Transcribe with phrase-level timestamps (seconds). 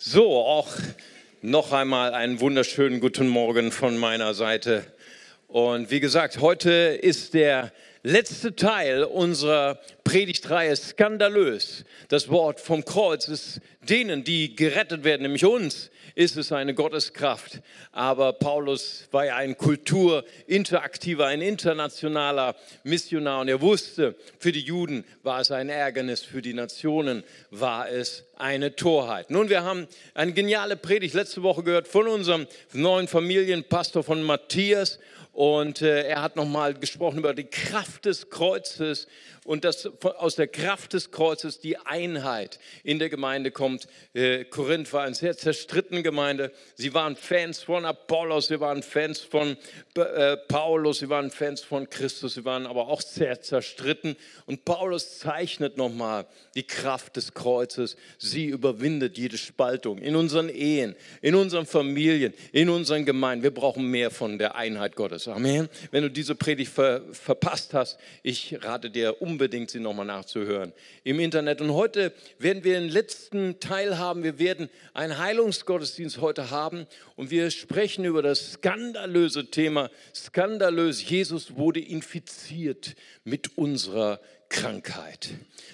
[0.00, 0.68] So, auch
[1.42, 4.86] noch einmal einen wunderschönen guten Morgen von meiner Seite.
[5.48, 7.72] Und wie gesagt, heute ist der
[8.08, 11.84] letzte Teil unserer Predigtreihe skandalös.
[12.08, 17.60] Das Wort vom Kreuz ist denen, die gerettet werden, nämlich uns, ist es eine Gotteskraft.
[17.92, 25.04] Aber Paulus war ja ein kulturinteraktiver, ein internationaler Missionar und er wusste, für die Juden
[25.22, 29.30] war es ein Ärgernis, für die Nationen war es eine Torheit.
[29.30, 34.98] Nun, wir haben eine geniale Predigt letzte Woche gehört von unserem neuen Familienpastor von Matthias
[35.32, 39.06] und äh, er hat nochmal gesprochen über die Kraft des Kreuzes
[39.48, 43.88] und dass aus der Kraft des Kreuzes die Einheit in der Gemeinde kommt.
[44.12, 46.52] Äh, Korinth war eine sehr zerstrittene Gemeinde.
[46.74, 49.56] Sie waren Fans von Apollos, sie waren Fans von
[49.94, 54.16] äh, Paulus, sie waren Fans von Christus, sie waren aber auch sehr zerstritten.
[54.44, 57.96] Und Paulus zeichnet nochmal die Kraft des Kreuzes.
[58.18, 63.44] Sie überwindet jede Spaltung in unseren Ehen, in unseren Familien, in unseren Gemeinden.
[63.44, 65.26] Wir brauchen mehr von der Einheit Gottes.
[65.26, 65.70] Amen.
[65.90, 70.72] Wenn du diese Predigt ver verpasst hast, ich rate dir um unbedingt, sie nochmal nachzuhören
[71.04, 71.60] im Internet.
[71.60, 74.24] Und heute werden wir den letzten Teil haben.
[74.24, 81.54] Wir werden einen Heilungsgottesdienst heute haben und wir sprechen über das skandalöse Thema, skandalös, Jesus
[81.54, 84.18] wurde infiziert mit unserer
[84.48, 85.30] Krankheit.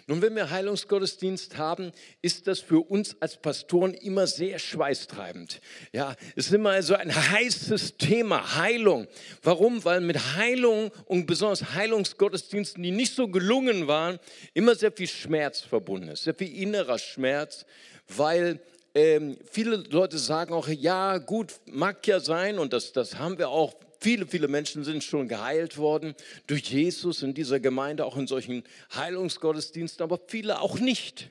[0.07, 5.61] Nun, wenn wir Heilungsgottesdienst haben, ist das für uns als Pastoren immer sehr schweißtreibend.
[5.93, 9.07] Ja, es ist immer so ein heißes Thema, Heilung.
[9.43, 9.85] Warum?
[9.85, 14.19] Weil mit Heilung und besonders Heilungsgottesdiensten, die nicht so gelungen waren,
[14.53, 17.65] immer sehr viel Schmerz verbunden ist, sehr viel innerer Schmerz,
[18.09, 18.61] weil
[18.95, 23.49] ähm, viele Leute sagen auch, ja, gut, mag ja sein, und das, das haben wir
[23.49, 26.15] auch Viele, viele Menschen sind schon geheilt worden
[26.47, 28.63] durch Jesus in dieser Gemeinde, auch in solchen
[28.95, 31.31] Heilungsgottesdiensten, aber viele auch nicht.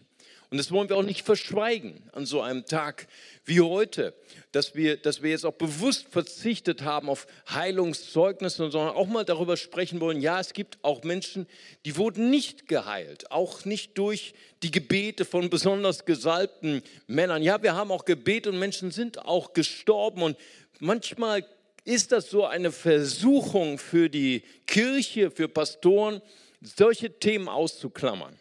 [0.49, 3.05] Und das wollen wir auch nicht verschweigen an so einem Tag
[3.45, 4.15] wie heute,
[4.53, 9.55] dass wir, dass wir jetzt auch bewusst verzichtet haben auf Heilungszeugnisse, sondern auch mal darüber
[9.55, 11.45] sprechen wollen, ja, es gibt auch Menschen,
[11.85, 14.33] die wurden nicht geheilt, auch nicht durch
[14.63, 17.43] die Gebete von besonders gesalbten Männern.
[17.43, 20.37] Ja, wir haben auch Gebete und Menschen sind auch gestorben und
[20.79, 21.45] manchmal
[21.85, 26.21] ist das so eine Versuchung für die Kirche, für Pastoren,
[26.61, 28.39] solche Themen auszuklammern?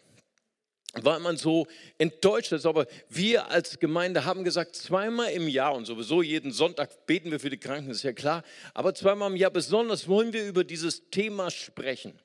[1.01, 1.67] Weil man so
[1.97, 2.65] enttäuscht ist.
[2.65, 7.39] Aber wir als Gemeinde haben gesagt, zweimal im Jahr und sowieso jeden Sonntag beten wir
[7.39, 8.43] für die Kranken, ist ja klar.
[8.73, 12.19] Aber zweimal im Jahr besonders wollen wir über dieses Thema sprechen.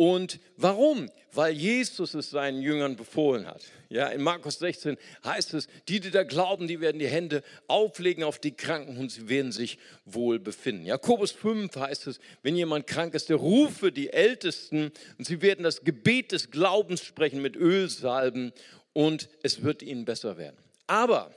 [0.00, 1.10] Und warum?
[1.34, 3.60] Weil Jesus es seinen Jüngern befohlen hat.
[3.90, 8.24] Ja, in Markus 16 heißt es, die, die da glauben, die werden die Hände auflegen
[8.24, 10.86] auf die Kranken und sie werden sich wohl befinden.
[10.86, 15.64] Jakobus 5 heißt es, wenn jemand krank ist, der rufe die Ältesten und sie werden
[15.64, 18.54] das Gebet des Glaubens sprechen mit Ölsalben
[18.94, 20.56] und es wird ihnen besser werden.
[20.86, 21.30] Aber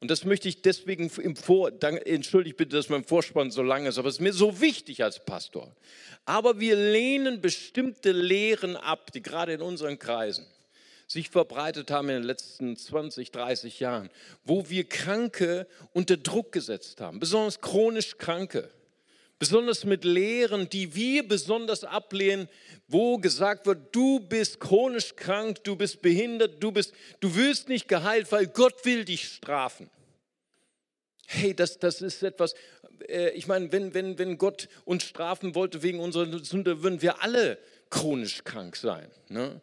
[0.00, 3.98] und das möchte ich deswegen im Vor, entschuldigt bitte, dass mein Vorspann so lang ist,
[3.98, 5.74] aber es ist mir so wichtig als Pastor.
[6.24, 10.46] Aber wir lehnen bestimmte Lehren ab, die gerade in unseren Kreisen
[11.06, 14.10] sich verbreitet haben in den letzten 20, 30 Jahren,
[14.44, 18.70] wo wir Kranke unter Druck gesetzt haben, besonders chronisch Kranke
[19.40, 22.48] besonders mit Lehren, die wir besonders ablehnen,
[22.86, 27.88] wo gesagt wird, du bist chronisch krank, du bist behindert, du, bist, du wirst nicht
[27.88, 29.90] geheilt, weil Gott will dich strafen.
[31.26, 32.54] Hey, das, das ist etwas,
[33.08, 37.22] äh, ich meine, wenn, wenn, wenn Gott uns strafen wollte wegen unserer Sünde, würden wir
[37.22, 37.58] alle
[37.88, 39.10] chronisch krank sein.
[39.28, 39.60] Ne?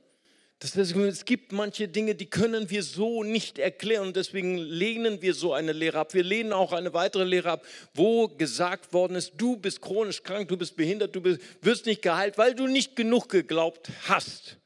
[0.59, 5.53] Es gibt manche Dinge, die können wir so nicht erklären und deswegen lehnen wir so
[5.53, 6.15] eine Lehre ab.
[6.15, 10.47] Wir lehnen auch eine weitere Lehre ab, wo gesagt worden ist, du bist chronisch krank,
[10.47, 14.57] du bist behindert, du bist, wirst nicht geheilt, weil du nicht genug geglaubt hast.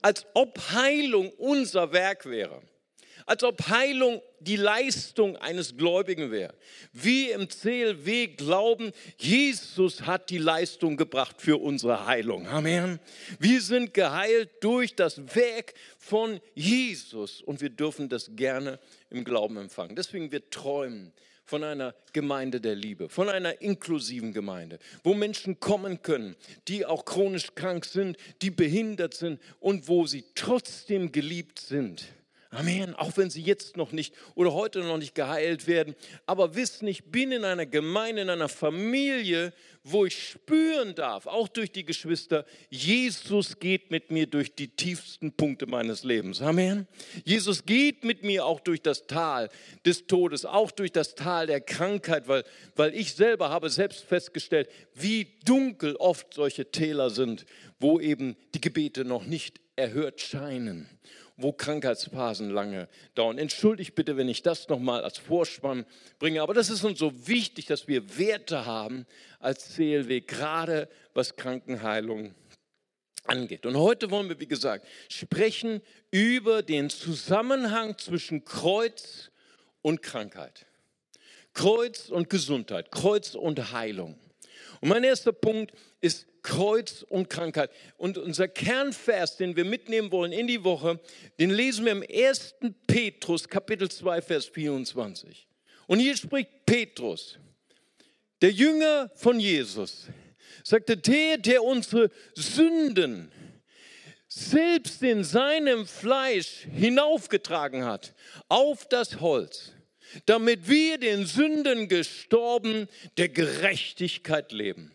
[0.00, 2.62] Als ob Heilung unser Werk wäre
[3.28, 6.54] als ob Heilung die Leistung eines Gläubigen wäre.
[6.92, 12.46] Wir im CLW glauben, Jesus hat die Leistung gebracht für unsere Heilung.
[12.46, 12.98] Amen.
[13.38, 18.78] Wir sind geheilt durch das Werk von Jesus und wir dürfen das gerne
[19.10, 19.96] im Glauben empfangen.
[19.96, 21.12] Deswegen wir träumen
[21.48, 26.36] von einer Gemeinde der Liebe, von einer inklusiven Gemeinde, wo Menschen kommen können,
[26.68, 32.04] die auch chronisch krank sind, die behindert sind und wo sie trotzdem geliebt sind.
[32.50, 32.94] Amen.
[32.94, 35.94] Auch wenn sie jetzt noch nicht oder heute noch nicht geheilt werden.
[36.24, 39.52] Aber wissen, ich bin in einer Gemeinde, in einer Familie,
[39.84, 45.32] wo ich spüren darf, auch durch die Geschwister, Jesus geht mit mir durch die tiefsten
[45.32, 46.40] Punkte meines Lebens.
[46.40, 46.86] Amen.
[47.22, 49.50] Jesus geht mit mir auch durch das Tal
[49.84, 52.44] des Todes, auch durch das Tal der Krankheit, weil,
[52.76, 57.44] weil ich selber habe selbst festgestellt, wie dunkel oft solche Täler sind,
[57.78, 60.88] wo eben die Gebete noch nicht erhört scheinen.
[61.38, 63.38] Wo Krankheitsphasen lange dauern.
[63.38, 65.86] Entschuldigt bitte, wenn ich das nochmal als Vorspann
[66.18, 69.06] bringe, aber das ist uns so wichtig, dass wir Werte haben
[69.38, 72.34] als CLW, gerade was Krankenheilung
[73.24, 73.66] angeht.
[73.66, 75.80] Und heute wollen wir, wie gesagt, sprechen
[76.10, 79.30] über den Zusammenhang zwischen Kreuz
[79.80, 80.66] und Krankheit.
[81.54, 84.18] Kreuz und Gesundheit, Kreuz und Heilung.
[84.80, 87.70] Und mein erster Punkt ist Kreuz und Krankheit.
[87.96, 91.00] Und unser Kernvers, den wir mitnehmen wollen in die Woche,
[91.38, 92.54] den lesen wir im 1.
[92.86, 95.46] Petrus, Kapitel 2, Vers 24.
[95.86, 97.38] Und hier spricht Petrus,
[98.40, 100.08] der Jünger von Jesus,
[100.62, 103.32] sagte, der, der unsere Sünden
[104.28, 108.14] selbst in seinem Fleisch hinaufgetragen hat,
[108.48, 109.72] auf das Holz,
[110.26, 114.92] damit wir den Sünden gestorben, der Gerechtigkeit leben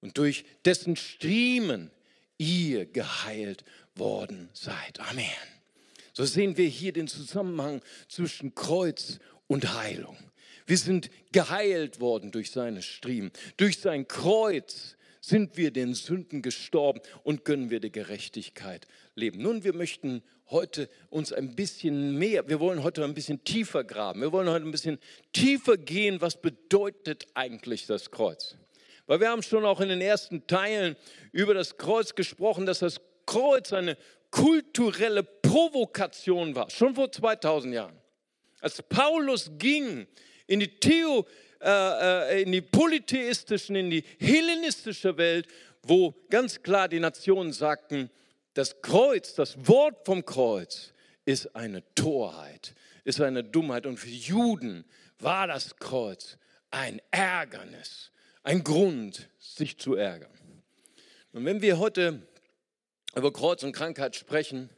[0.00, 1.90] und durch dessen Striemen
[2.38, 3.64] ihr geheilt
[3.94, 5.00] worden seid.
[5.00, 5.26] Amen.
[6.12, 10.16] So sehen wir hier den Zusammenhang zwischen Kreuz und Heilung.
[10.66, 13.30] Wir sind geheilt worden durch seine Striemen.
[13.56, 19.42] Durch sein Kreuz sind wir den Sünden gestorben und können wir die Gerechtigkeit leben.
[19.42, 24.20] Nun, wir möchten heute uns ein bisschen mehr, wir wollen heute ein bisschen tiefer graben.
[24.20, 24.98] Wir wollen heute ein bisschen
[25.32, 28.56] tiefer gehen, was bedeutet eigentlich das Kreuz?
[29.10, 30.94] Weil wir haben schon auch in den ersten Teilen
[31.32, 33.96] über das Kreuz gesprochen, dass das Kreuz eine
[34.30, 37.98] kulturelle Provokation war, schon vor 2000 Jahren.
[38.60, 40.06] Als Paulus ging
[40.46, 41.26] in die Theo,
[41.60, 45.48] äh, äh, in die polytheistischen, in die hellenistische Welt,
[45.82, 48.10] wo ganz klar die Nationen sagten,
[48.54, 50.92] das Kreuz, das Wort vom Kreuz
[51.24, 53.86] ist eine Torheit, ist eine Dummheit.
[53.86, 54.84] Und für Juden
[55.18, 56.38] war das Kreuz
[56.70, 60.30] ein Ärgernis ein Grund, sich zu ärgern.
[61.32, 62.26] Und wenn wir heute
[63.14, 64.70] über Kreuz und Krankheit sprechen,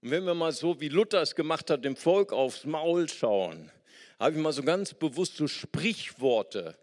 [0.00, 3.70] und wenn wir mal so, wie Luther es gemacht hat, dem Volk aufs Maul schauen,
[4.18, 6.76] habe ich mal so ganz bewusst so Sprichworte.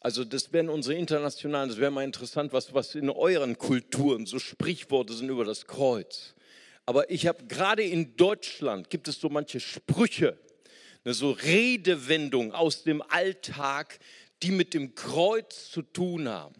[0.00, 4.38] Also das wären unsere internationalen, das wäre mal interessant, was, was in euren Kulturen so
[4.38, 6.34] Sprichworte sind über das Kreuz.
[6.86, 10.38] Aber ich habe gerade in Deutschland, gibt es so manche Sprüche,
[11.04, 13.98] so Redewendung aus dem Alltag,
[14.42, 16.54] die mit dem Kreuz zu tun haben.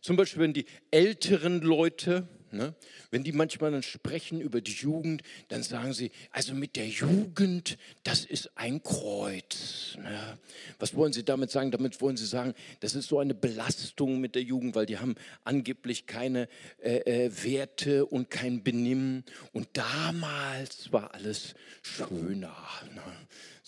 [0.00, 2.74] Zum Beispiel, wenn die älteren Leute, ne,
[3.10, 7.76] wenn die manchmal dann sprechen über die Jugend, dann sagen sie, also mit der Jugend,
[8.04, 9.96] das ist ein Kreuz.
[10.00, 10.38] Ne.
[10.78, 11.70] Was wollen sie damit sagen?
[11.70, 15.16] Damit wollen sie sagen, das ist so eine Belastung mit der Jugend, weil die haben
[15.42, 16.48] angeblich keine
[16.80, 19.24] äh, äh, Werte und kein Benimm.
[19.52, 22.56] Und damals war alles schöner.
[22.94, 23.02] Ne.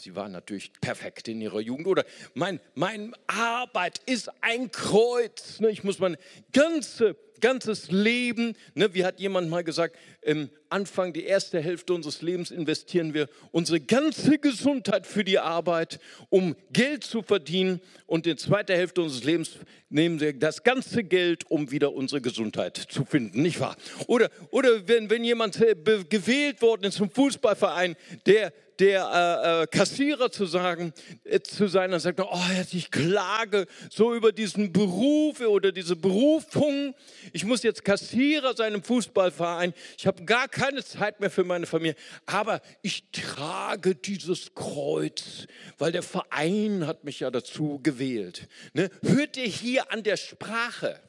[0.08, 1.87] Sie war natürlich perfekt in ihrer Jugend.
[1.87, 5.60] Oder mein, meine Arbeit ist ein Kreuz.
[5.60, 5.69] Ne?
[5.69, 6.16] Ich muss mein
[6.55, 8.94] ganze, ganzes Leben, ne?
[8.94, 13.81] wie hat jemand mal gesagt, im Anfang, die erste Hälfte unseres Lebens investieren wir unsere
[13.81, 16.00] ganze Gesundheit für die Arbeit,
[16.31, 17.82] um Geld zu verdienen.
[18.06, 19.58] Und in zweiter Hälfte unseres Lebens
[19.90, 23.76] nehmen wir das ganze Geld, um wieder unsere Gesundheit zu finden, nicht wahr?
[24.06, 25.76] Oder, oder wenn, wenn jemand äh,
[26.08, 27.94] gewählt worden ist zum Fußballverein,
[28.25, 30.92] der der äh, äh, Kassierer zu sagen,
[31.25, 32.38] äh, zu sein, dann sagt oh,
[32.72, 36.94] ich klage so über diesen Beruf oder diese Berufung.
[37.32, 39.75] Ich muss jetzt Kassierer sein im Fußballverein.
[39.96, 41.96] Ich habe gar keine Zeit mehr für meine Familie.
[42.26, 45.47] Aber ich trage dieses Kreuz,
[45.78, 48.49] weil der Verein hat mich ja dazu gewählt.
[48.75, 48.90] Ne?
[49.02, 51.00] Hört ihr hier an der Sprache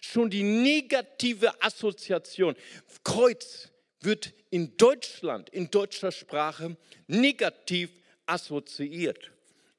[0.00, 2.54] schon die negative Assoziation?
[3.02, 6.76] Kreuz wird in Deutschland, in deutscher Sprache,
[7.06, 7.90] negativ
[8.26, 9.30] assoziiert.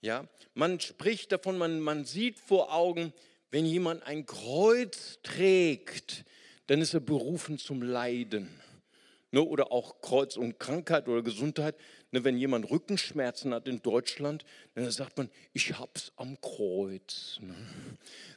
[0.01, 3.13] Ja, man spricht davon, man, man sieht vor Augen,
[3.51, 6.25] wenn jemand ein Kreuz trägt,
[6.67, 8.49] dann ist er berufen zum Leiden.
[9.31, 11.75] Ne, oder auch Kreuz und Krankheit oder Gesundheit.
[12.11, 14.43] Ne, wenn jemand Rückenschmerzen hat in Deutschland,
[14.73, 17.37] dann sagt man, ich hab's am Kreuz.
[17.39, 17.55] Ne?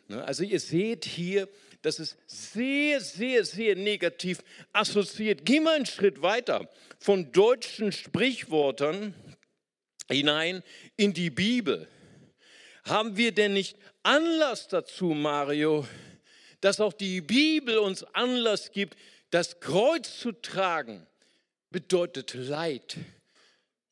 [0.08, 1.48] ne also ihr seht hier,
[1.80, 4.40] das ist sehr, sehr, sehr negativ
[4.72, 5.46] assoziiert.
[5.46, 6.68] Gehen wir einen Schritt weiter
[6.98, 9.14] von deutschen Sprichwörtern
[10.10, 10.62] hinein
[10.96, 11.88] in die Bibel.
[12.84, 15.86] Haben wir denn nicht Anlass dazu, Mario,
[16.60, 18.96] dass auch die Bibel uns Anlass gibt,
[19.32, 21.04] das Kreuz zu tragen?
[21.70, 22.98] Bedeutet Leid,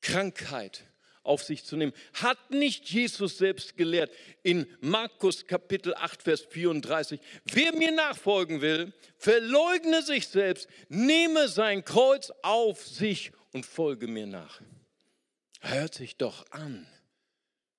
[0.00, 0.84] Krankheit,
[1.22, 1.92] auf sich zu nehmen.
[2.14, 4.10] Hat nicht Jesus selbst gelehrt
[4.42, 11.84] in Markus Kapitel 8, Vers 34, wer mir nachfolgen will, verleugne sich selbst, nehme sein
[11.84, 14.60] Kreuz auf sich und folge mir nach.
[15.60, 16.86] Hört sich doch an.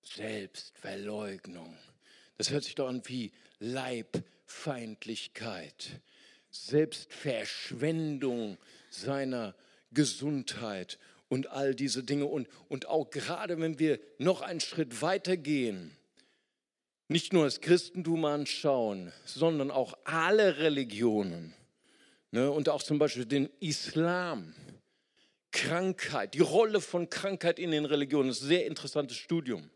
[0.03, 1.77] Selbstverleugnung.
[2.37, 6.01] Das hört sich doch an wie Leibfeindlichkeit,
[6.51, 8.57] Selbstverschwendung
[8.89, 9.55] seiner
[9.91, 12.25] Gesundheit und all diese Dinge.
[12.25, 15.95] Und, und auch gerade wenn wir noch einen Schritt weiter gehen,
[17.07, 21.55] nicht nur das Christentum anschauen, sondern auch alle Religionen
[22.31, 24.53] ne, und auch zum Beispiel den Islam.
[25.53, 29.69] Krankheit, die Rolle von Krankheit in den Religionen, das ist ein sehr interessantes Studium.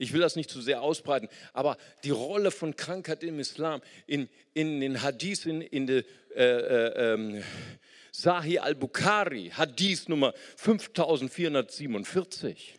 [0.00, 4.30] Ich will das nicht zu sehr ausbreiten, aber die Rolle von Krankheit im Islam, in,
[4.54, 6.04] in den Hadith, in, in der
[6.34, 7.44] äh, äh, ähm,
[8.10, 12.78] Sahih al-Bukhari, Hadith Nummer 5447.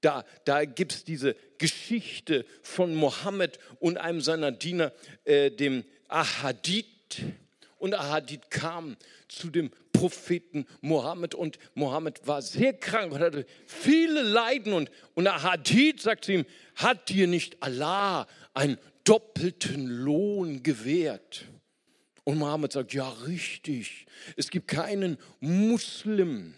[0.00, 4.94] Da, da gibt es diese Geschichte von Mohammed und einem seiner Diener,
[5.24, 6.86] äh, dem Ahadith.
[7.76, 8.96] Und Ahadith kam
[9.28, 11.34] zu dem Propheten Mohammed.
[11.34, 14.72] Und Mohammed war sehr krank und hatte viele Leiden.
[14.72, 21.46] Und, und Hadith sagt zu ihm, hat dir nicht Allah einen doppelten Lohn gewährt?
[22.24, 26.54] Und Mohammed sagt, ja richtig, es gibt keinen Muslim,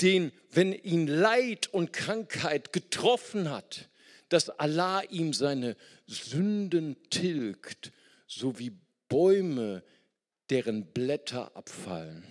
[0.00, 3.88] den, wenn ihn Leid und Krankheit getroffen hat,
[4.30, 7.92] dass Allah ihm seine Sünden tilgt,
[8.26, 8.72] so wie
[9.08, 9.84] Bäume
[10.50, 12.24] deren Blätter abfallen.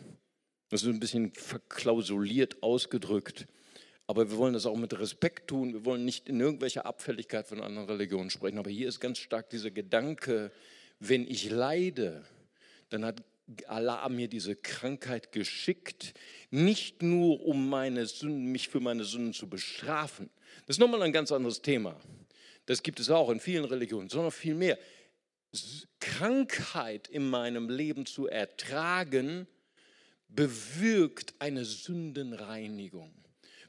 [0.69, 3.47] Das ist ein bisschen verklausuliert ausgedrückt.
[4.07, 5.73] Aber wir wollen das auch mit Respekt tun.
[5.73, 8.59] Wir wollen nicht in irgendwelcher Abfälligkeit von anderen Religionen sprechen.
[8.59, 10.51] Aber hier ist ganz stark dieser Gedanke,
[10.99, 12.23] wenn ich leide,
[12.89, 13.23] dann hat
[13.67, 16.13] Allah mir diese Krankheit geschickt,
[16.49, 20.29] nicht nur um meine Sünden, mich für meine Sünden zu bestrafen.
[20.65, 21.99] Das ist nochmal ein ganz anderes Thema.
[22.65, 24.79] Das gibt es auch in vielen Religionen, sondern viel mehr.
[25.99, 29.47] Krankheit in meinem Leben zu ertragen,
[30.29, 33.13] bewirkt eine Sündenreinigung,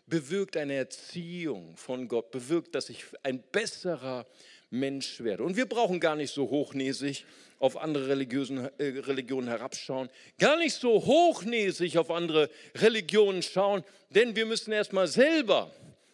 [0.07, 4.26] bewirkt eine Erziehung von Gott, bewirkt, dass ich ein besserer
[4.71, 5.45] Mensch werde.
[5.45, 7.25] Und wir brauchen gar nicht so hochnäsig
[7.59, 14.37] auf andere religiösen, äh, Religionen herabschauen, gar nicht so hochnäsig auf andere Religionen schauen, denn
[14.37, 15.71] wir müssen erstmal selber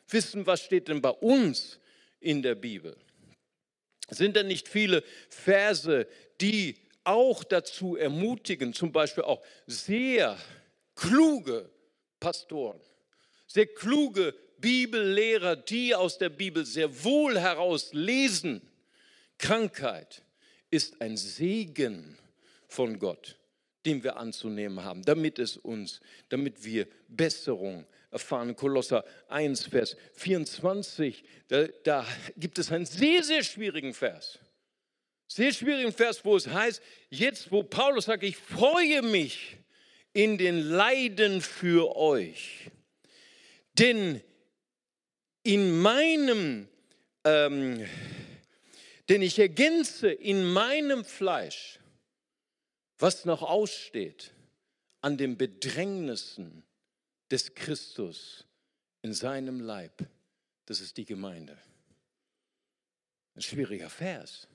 [0.09, 1.79] wissen, was steht denn bei uns
[2.21, 2.97] in der Bibel.
[4.13, 6.07] Sind denn nicht viele Verse,
[6.41, 10.39] die auch dazu ermutigen, zum Beispiel auch sehr
[10.95, 11.71] kluge
[12.21, 12.81] Pastoren,
[13.47, 18.63] sehr kluge Bibellehrer, die aus der Bibel sehr wohl heraus lesen,
[19.39, 20.23] Krankheit
[20.71, 22.17] ist ein Segen
[22.69, 23.39] von Gott,
[23.85, 28.55] den wir anzunehmen haben, damit es uns, damit wir Besserung erfahren.
[28.55, 34.39] Kolosser 1, Vers 24, da, da gibt es einen sehr, sehr schwierigen Vers.
[35.27, 39.57] Sehr schwierigen Vers, wo es heißt, jetzt wo Paulus sagt, ich freue mich
[40.13, 42.71] in den Leiden für euch.
[43.79, 44.21] Denn
[45.43, 46.69] in meinem,
[47.25, 47.89] ähm,
[49.09, 51.79] denn ich ergänze in meinem Fleisch,
[52.99, 54.33] was noch aussteht
[55.01, 56.63] an den Bedrängnissen
[57.33, 58.45] des Christus
[59.01, 60.07] in seinem Leib.
[60.67, 61.59] Das ist die Gemeinde.
[63.35, 64.47] Ein schwieriger Vers.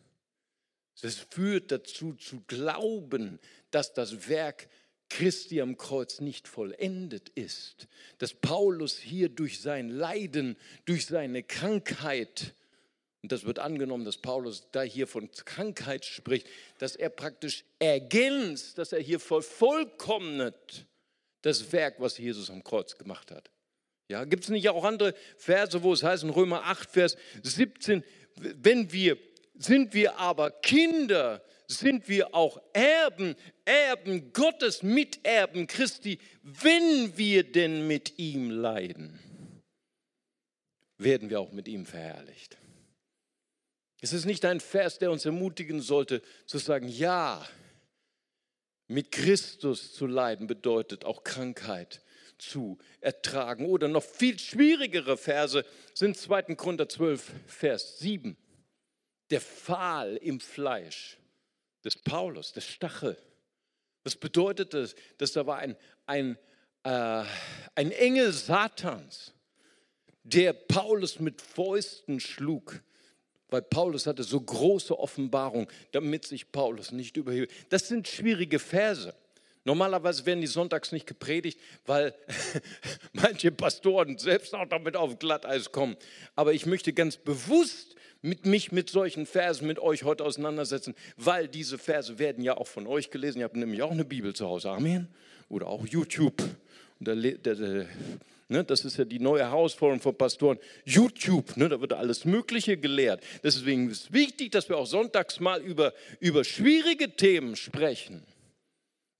[1.01, 3.39] Es führt dazu zu glauben,
[3.71, 4.69] dass das Werk
[5.09, 7.87] Christi am Kreuz nicht vollendet ist,
[8.19, 12.53] dass Paulus hier durch sein Leiden, durch seine Krankheit,
[13.23, 18.77] und das wird angenommen, dass Paulus da hier von Krankheit spricht, dass er praktisch ergänzt,
[18.77, 20.85] dass er hier vervollkommnet
[21.41, 23.49] das Werk, was Jesus am Kreuz gemacht hat.
[24.09, 28.03] Ja, gibt es nicht auch andere Verse, wo es heißt in Römer 8, Vers 17,
[28.35, 29.17] wenn wir,
[29.55, 37.87] sind wir aber Kinder, sind wir auch Erben, Erben Gottes, Miterben Christi, wenn wir denn
[37.87, 39.19] mit ihm leiden,
[40.97, 42.57] werden wir auch mit ihm verherrlicht.
[43.99, 47.45] Es ist nicht ein Vers, der uns ermutigen sollte, zu sagen, ja,
[48.87, 52.01] mit Christus zu leiden bedeutet auch Krankheit
[52.37, 53.65] zu ertragen.
[53.65, 56.55] Oder noch viel schwierigere Verse sind 2.
[56.55, 58.37] Korinther 12, Vers 7.
[59.29, 61.17] Der Pfahl im Fleisch
[61.83, 63.17] des Paulus, der Stachel.
[64.03, 64.95] Was bedeutet das?
[65.17, 65.75] Dass da war ein,
[66.05, 66.37] ein,
[66.83, 67.23] äh,
[67.75, 69.33] ein Engel Satans,
[70.23, 72.81] der Paulus mit Fäusten schlug
[73.49, 77.51] weil Paulus hatte so große Offenbarung, damit sich Paulus nicht überhebt.
[77.69, 79.13] Das sind schwierige Verse.
[79.63, 82.13] Normalerweise werden die sonntags nicht gepredigt, weil
[83.13, 85.97] manche Pastoren selbst auch damit auf Glatteis kommen.
[86.35, 91.47] Aber ich möchte ganz bewusst mit mich mit solchen Versen mit euch heute auseinandersetzen, weil
[91.47, 93.39] diese Verse werden ja auch von euch gelesen.
[93.39, 94.69] Ihr habt nämlich auch eine Bibel zu Hause.
[94.69, 95.07] Amen.
[95.49, 96.41] Oder auch YouTube.
[96.99, 97.85] Und der, der, der
[98.49, 100.57] Ne, das ist ja die neue Herausforderung von Pastoren.
[100.85, 103.21] YouTube, ne, da wird alles Mögliche gelehrt.
[103.43, 108.25] Deswegen ist es wichtig, dass wir auch sonntags mal über, über schwierige Themen sprechen.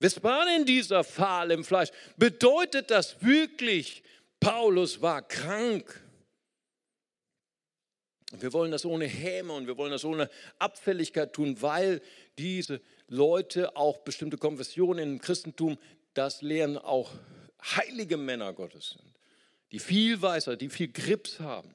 [0.00, 1.90] Was war denn dieser Pfahl im Fleisch?
[2.16, 4.02] Bedeutet das wirklich,
[4.40, 6.00] Paulus war krank?
[8.38, 12.00] Wir wollen das ohne Häme und wir wollen das ohne Abfälligkeit tun, weil
[12.38, 15.78] diese Leute, auch bestimmte Konfessionen im Christentum,
[16.14, 17.10] das lehren auch
[17.62, 19.17] heilige Männer Gottes sind,
[19.72, 21.74] die viel weißer, die viel Grips haben.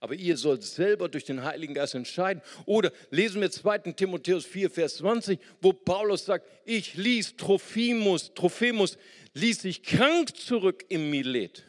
[0.00, 2.42] Aber ihr sollt selber durch den Heiligen Geist entscheiden.
[2.66, 3.92] Oder lesen wir 2.
[3.92, 8.98] Timotheus 4, Vers 20, wo Paulus sagt, ich ließ Trophimus, Trophimus
[9.34, 11.64] ließ sich krank zurück im Milet.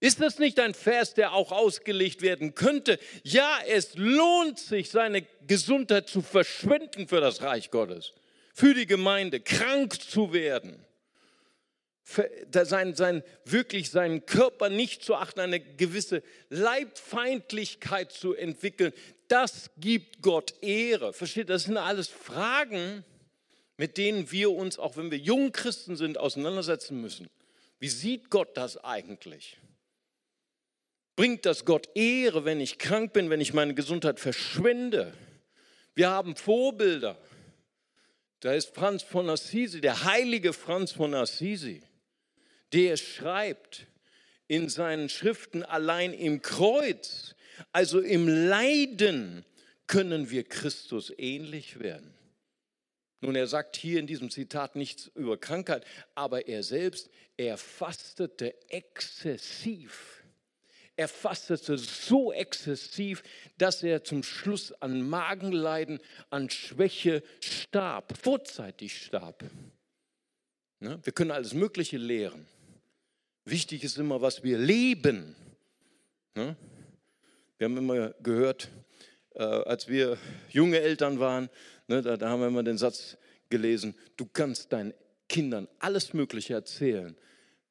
[0.00, 2.98] Ist das nicht ein Vers, der auch ausgelegt werden könnte?
[3.22, 8.12] Ja, es lohnt sich, seine Gesundheit zu verschwenden für das Reich Gottes,
[8.52, 10.84] für die Gemeinde, krank zu werden
[12.04, 18.92] sein, sein, wirklich seinen Körper nicht zu achten, eine gewisse Leibfeindlichkeit zu entwickeln,
[19.28, 21.12] das gibt Gott Ehre.
[21.12, 23.04] Versteht, das sind alles Fragen,
[23.76, 27.28] mit denen wir uns, auch wenn wir jungen Christen sind, auseinandersetzen müssen.
[27.78, 29.56] Wie sieht Gott das eigentlich?
[31.16, 35.14] Bringt das Gott Ehre, wenn ich krank bin, wenn ich meine Gesundheit verschwende?
[35.94, 37.16] Wir haben Vorbilder.
[38.40, 41.82] Da ist Franz von Assisi, der heilige Franz von Assisi
[42.72, 43.86] der schreibt
[44.48, 47.34] in seinen Schriften allein im Kreuz,
[47.72, 49.44] also im Leiden,
[49.86, 52.14] können wir Christus ähnlich werden.
[53.20, 58.54] Nun, er sagt hier in diesem Zitat nichts über Krankheit, aber er selbst, er fastete
[58.70, 60.24] exzessiv.
[60.96, 63.22] Er fastete so exzessiv,
[63.58, 66.00] dass er zum Schluss an Magenleiden,
[66.30, 69.44] an Schwäche starb, vorzeitig starb.
[70.80, 70.98] Ne?
[71.02, 72.46] Wir können alles Mögliche lehren.
[73.44, 75.34] Wichtig ist immer, was wir leben.
[76.34, 76.56] Ne?
[77.58, 78.68] Wir haben immer gehört,
[79.34, 80.16] äh, als wir
[80.50, 81.50] junge Eltern waren,
[81.88, 83.16] ne, da, da, haben wir immer den Satz
[83.48, 84.94] gelesen, du kannst deinen
[85.28, 87.16] Kindern alles Mögliche erzählen.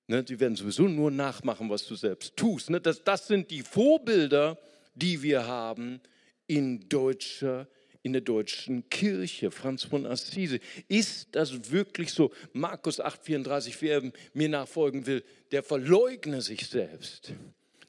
[0.07, 2.69] Ne, die werden sowieso nur nachmachen, was du selbst tust.
[2.69, 2.81] Ne?
[2.81, 4.57] Das, das sind die Vorbilder,
[4.95, 6.01] die wir haben
[6.47, 7.67] in deutscher
[8.03, 10.59] in der deutschen Kirche, Franz von Assisi.
[10.87, 12.31] Ist das wirklich so?
[12.53, 17.33] Markus 8,34, wer mir nachfolgen will, der verleugne sich selbst.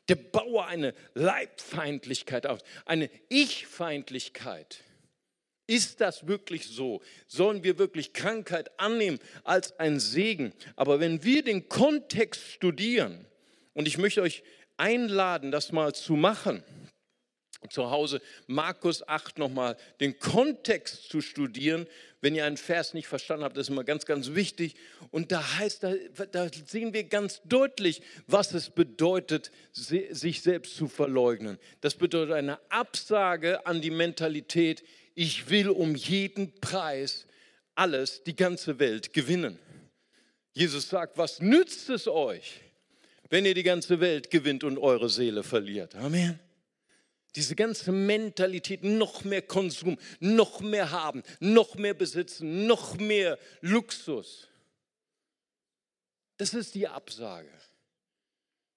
[0.08, 4.82] Der baue eine Leibfeindlichkeit auf, eine Ich-Feindlichkeit.
[5.66, 7.00] Ist das wirklich so?
[7.28, 10.52] Sollen wir wirklich Krankheit annehmen als ein Segen?
[10.76, 13.24] Aber wenn wir den Kontext studieren,
[13.74, 14.42] und ich möchte euch
[14.76, 16.62] einladen, das mal zu machen,
[17.70, 21.86] zu Hause Markus 8 nochmal den Kontext zu studieren.
[22.20, 24.76] Wenn ihr einen Vers nicht verstanden habt, das ist immer ganz, ganz wichtig.
[25.10, 25.94] Und da heißt, da,
[26.30, 31.58] da sehen wir ganz deutlich, was es bedeutet, sich selbst zu verleugnen.
[31.80, 37.26] Das bedeutet eine Absage an die Mentalität, ich will um jeden Preis
[37.74, 39.58] alles, die ganze Welt gewinnen.
[40.54, 42.60] Jesus sagt, was nützt es euch,
[43.30, 45.94] wenn ihr die ganze Welt gewinnt und eure Seele verliert?
[45.96, 46.38] Amen.
[47.34, 54.48] Diese ganze Mentalität, noch mehr Konsum, noch mehr haben, noch mehr besitzen, noch mehr Luxus.
[56.36, 57.50] Das ist die Absage.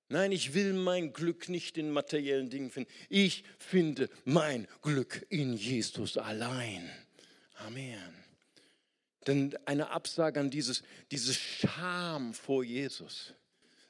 [0.07, 2.91] Nein, ich will mein Glück nicht in materiellen Dingen finden.
[3.09, 6.89] Ich finde mein Glück in Jesus allein.
[7.55, 8.13] Amen.
[9.25, 13.33] Denn eine Absage an dieses, dieses Scham vor Jesus,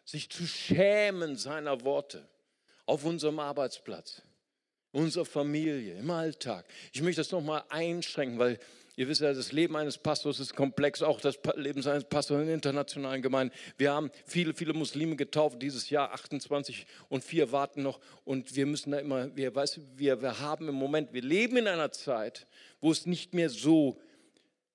[0.05, 2.27] sich zu schämen seiner Worte
[2.85, 4.21] auf unserem Arbeitsplatz
[4.95, 6.65] unserer Familie, im Alltag.
[6.93, 8.57] Ich möchte das nochmal einschränken, weil
[8.95, 12.47] ihr wisst ja, das Leben eines Pastors ist komplex, auch das Leben eines Pastors in
[12.47, 13.53] internationalen Gemeinden.
[13.77, 18.65] Wir haben viele, viele Muslime getauft, dieses Jahr 28 und vier warten noch und wir
[18.65, 22.47] müssen da immer, wir, weißt, wir, wir haben im Moment, wir leben in einer Zeit,
[22.79, 23.99] wo es nicht mehr so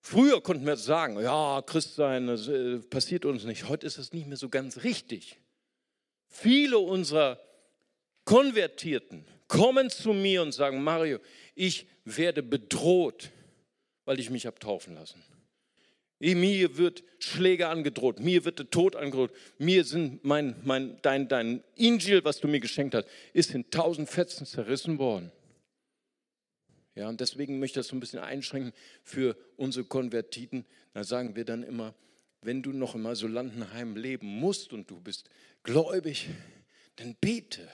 [0.03, 3.69] Früher konnten wir sagen, ja, Christsein, das äh, passiert uns nicht.
[3.69, 5.39] Heute ist das nicht mehr so ganz richtig.
[6.27, 7.39] Viele unserer
[8.25, 11.19] Konvertierten kommen zu mir und sagen, Mario,
[11.57, 13.31] ich werde bedroht,
[14.05, 15.23] weil ich mich habe taufen lassen.
[16.21, 21.65] Mir wird Schläge angedroht, mir wird der Tod angedroht, mir sind mein, mein, dein, dein
[21.75, 25.33] Injil, was du mir geschenkt hast, ist in tausend Fetzen zerrissen worden.
[26.95, 30.65] Ja, und deswegen möchte ich das so ein bisschen einschränken für unsere Konvertiten.
[30.93, 31.95] Da sagen wir dann immer,
[32.43, 35.29] wenn du noch im Asylantenheim leben musst und du bist
[35.65, 36.29] gläubig,
[36.97, 37.69] dann bete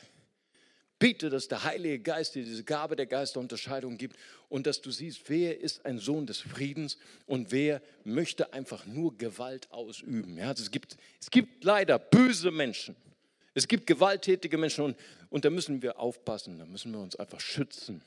[0.99, 4.17] Bitte, dass der Heilige Geist dir diese Gabe der Geisterunterscheidung gibt
[4.49, 9.17] und dass du siehst, wer ist ein Sohn des Friedens und wer möchte einfach nur
[9.19, 10.39] Gewalt ausüben.
[10.39, 12.97] Ja, es, gibt, es gibt leider böse Menschen.
[13.53, 14.97] Es gibt gewalttätige Menschen und,
[15.29, 18.03] und da müssen wir aufpassen, da müssen wir uns einfach schützen.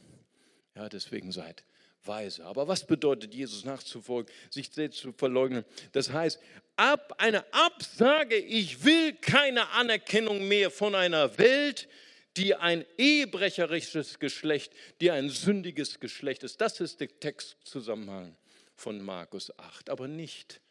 [0.75, 1.63] Ja, deswegen seid
[2.05, 2.45] Weise.
[2.45, 5.65] Aber was bedeutet Jesus nachzufolgen, sich selbst zu verleugnen?
[5.91, 6.39] Das heißt,
[6.75, 11.87] ab eine Absage, ich will keine Anerkennung mehr von einer Welt,
[12.37, 16.61] die ein ehebrecherisches Geschlecht, die ein sündiges Geschlecht ist.
[16.61, 18.35] Das ist der Textzusammenhang
[18.75, 19.89] von Markus 8.
[19.89, 20.61] Aber nicht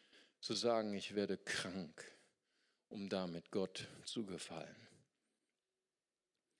[0.41, 2.03] zu sagen, ich werde krank,
[2.89, 4.75] um damit Gott zu gefallen.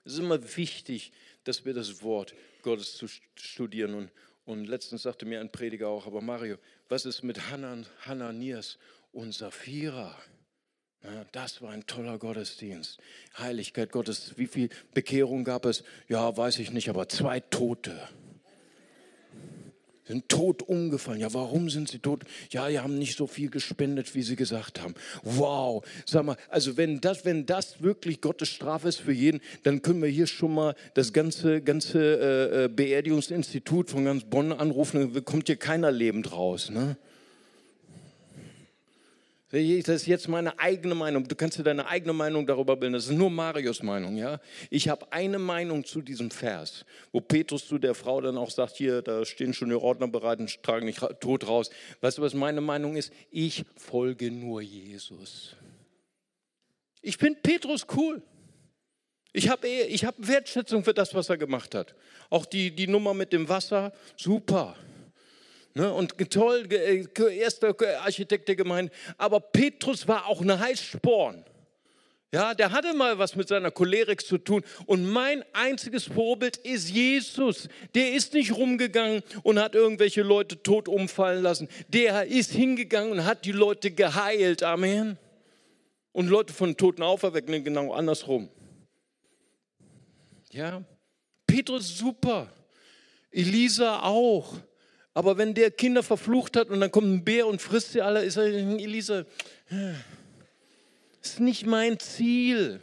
[0.03, 1.11] Es ist immer wichtig,
[1.43, 3.93] dass wir das Wort Gottes zu studieren.
[3.93, 4.11] Und,
[4.45, 6.57] und letztens sagte mir ein Prediger auch, aber Mario,
[6.87, 8.77] was ist mit Hanan, Hananias
[9.11, 10.17] und Sapphira?
[11.03, 12.99] Ja, das war ein toller Gottesdienst.
[13.37, 14.33] Heiligkeit Gottes.
[14.35, 15.83] Wie viel Bekehrung gab es?
[16.09, 17.97] Ja, weiß ich nicht, aber zwei Tote
[20.09, 21.19] sind tot umgefallen.
[21.19, 22.23] Ja, warum sind sie tot?
[22.49, 24.95] Ja, die haben nicht so viel gespendet, wie sie gesagt haben.
[25.21, 29.83] Wow, sag mal, also wenn das, wenn das wirklich Gottes Strafe ist für jeden, dann
[29.83, 35.13] können wir hier schon mal das ganze, ganze äh, äh Beerdigungsinstitut von ganz Bonn anrufen,
[35.13, 36.71] dann kommt hier keiner lebend raus.
[36.71, 36.97] Ne?
[39.51, 41.27] Das ist jetzt meine eigene Meinung.
[41.27, 42.93] Du kannst dir deine eigene Meinung darüber bilden.
[42.93, 44.15] Das ist nur Marius Meinung.
[44.15, 44.39] Ja?
[44.69, 48.75] Ich habe eine Meinung zu diesem Vers, wo Petrus zu der Frau dann auch sagt,
[48.75, 51.71] hier, da stehen schon die Ordner bereit und tragen dich tot raus.
[52.01, 53.11] Weißt du, was meine Meinung ist?
[53.31, 55.55] Ich folge nur Jesus.
[57.01, 58.21] Ich finde Petrus cool.
[59.33, 61.95] Ich habe hab Wertschätzung für das, was er gemacht hat.
[62.29, 64.75] Auch die, die Nummer mit dem Wasser, super.
[65.73, 65.93] Ne?
[65.93, 67.05] Und toll, äh,
[67.37, 68.91] erster Architekt der Gemeinde.
[69.17, 71.45] Aber Petrus war auch eine Heißsporn.
[72.31, 74.63] Ja, der hatte mal was mit seiner Cholerik zu tun.
[74.85, 77.69] Und mein einziges Vorbild ist Jesus.
[77.95, 81.67] Der ist nicht rumgegangen und hat irgendwelche Leute tot umfallen lassen.
[81.87, 84.61] Der ist hingegangen und hat die Leute geheilt.
[84.61, 85.17] Amen.
[86.11, 88.49] Und Leute von Toten auferwecken, genau andersrum.
[90.51, 90.83] Ja,
[91.47, 92.51] Petrus super.
[93.31, 94.55] Elisa auch.
[95.19, 98.23] Aber wenn der Kinder verflucht hat und dann kommt ein Bär und frisst sie alle,
[98.23, 99.25] ist er, Elisa,
[99.69, 102.79] das ist nicht mein Ziel.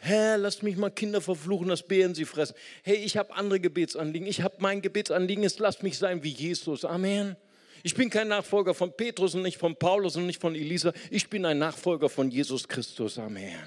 [0.00, 2.56] Herr, lass mich mal Kinder verfluchen, dass Bären sie fressen.
[2.82, 4.26] Hey, ich habe andere Gebetsanliegen.
[4.26, 6.84] Ich habe mein Gebetsanliegen, ist, lass mich sein wie Jesus.
[6.84, 7.36] Amen.
[7.84, 10.92] Ich bin kein Nachfolger von Petrus und nicht von Paulus und nicht von Elisa.
[11.08, 13.16] Ich bin ein Nachfolger von Jesus Christus.
[13.16, 13.60] Amen.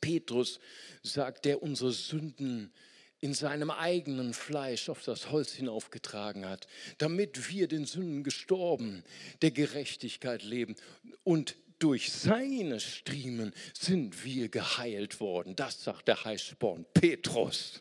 [0.00, 0.58] Petrus
[1.04, 2.72] sagt, der unsere Sünden
[3.24, 6.66] in seinem eigenen Fleisch auf das Holz hinaufgetragen hat,
[6.98, 9.02] damit wir den Sünden gestorben,
[9.40, 10.76] der Gerechtigkeit leben
[11.22, 15.56] und durch seine Striemen sind wir geheilt worden.
[15.56, 17.80] Das sagt der Heißsporn Petrus.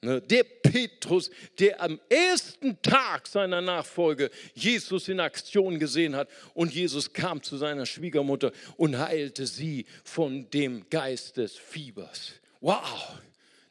[0.00, 6.72] Ne, der Petrus, der am ersten Tag seiner Nachfolge Jesus in Aktion gesehen hat und
[6.72, 12.32] Jesus kam zu seiner Schwiegermutter und heilte sie von dem Geist des Fiebers.
[12.62, 13.20] Wow!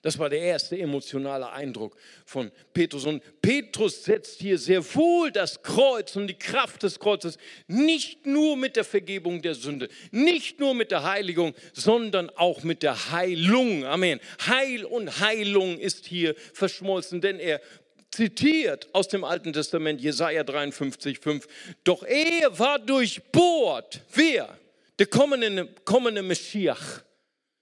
[0.04, 3.06] Das war der erste emotionale Eindruck von Petrus.
[3.06, 7.38] Und Petrus setzt hier sehr wohl das Kreuz und die Kraft des Kreuzes
[7.68, 12.82] nicht nur mit der Vergebung der Sünde, nicht nur mit der Heiligung, sondern auch mit
[12.82, 13.86] der Heilung.
[13.86, 14.20] Amen.
[14.48, 17.62] Heil und Heilung ist hier verschmolzen, denn er
[18.10, 21.48] zitiert aus dem Alten Testament Jesaja 53, 5.
[21.84, 24.02] Doch er war durchbohrt.
[24.14, 24.58] Wer?
[24.98, 27.04] Der kommende, kommende Meschiach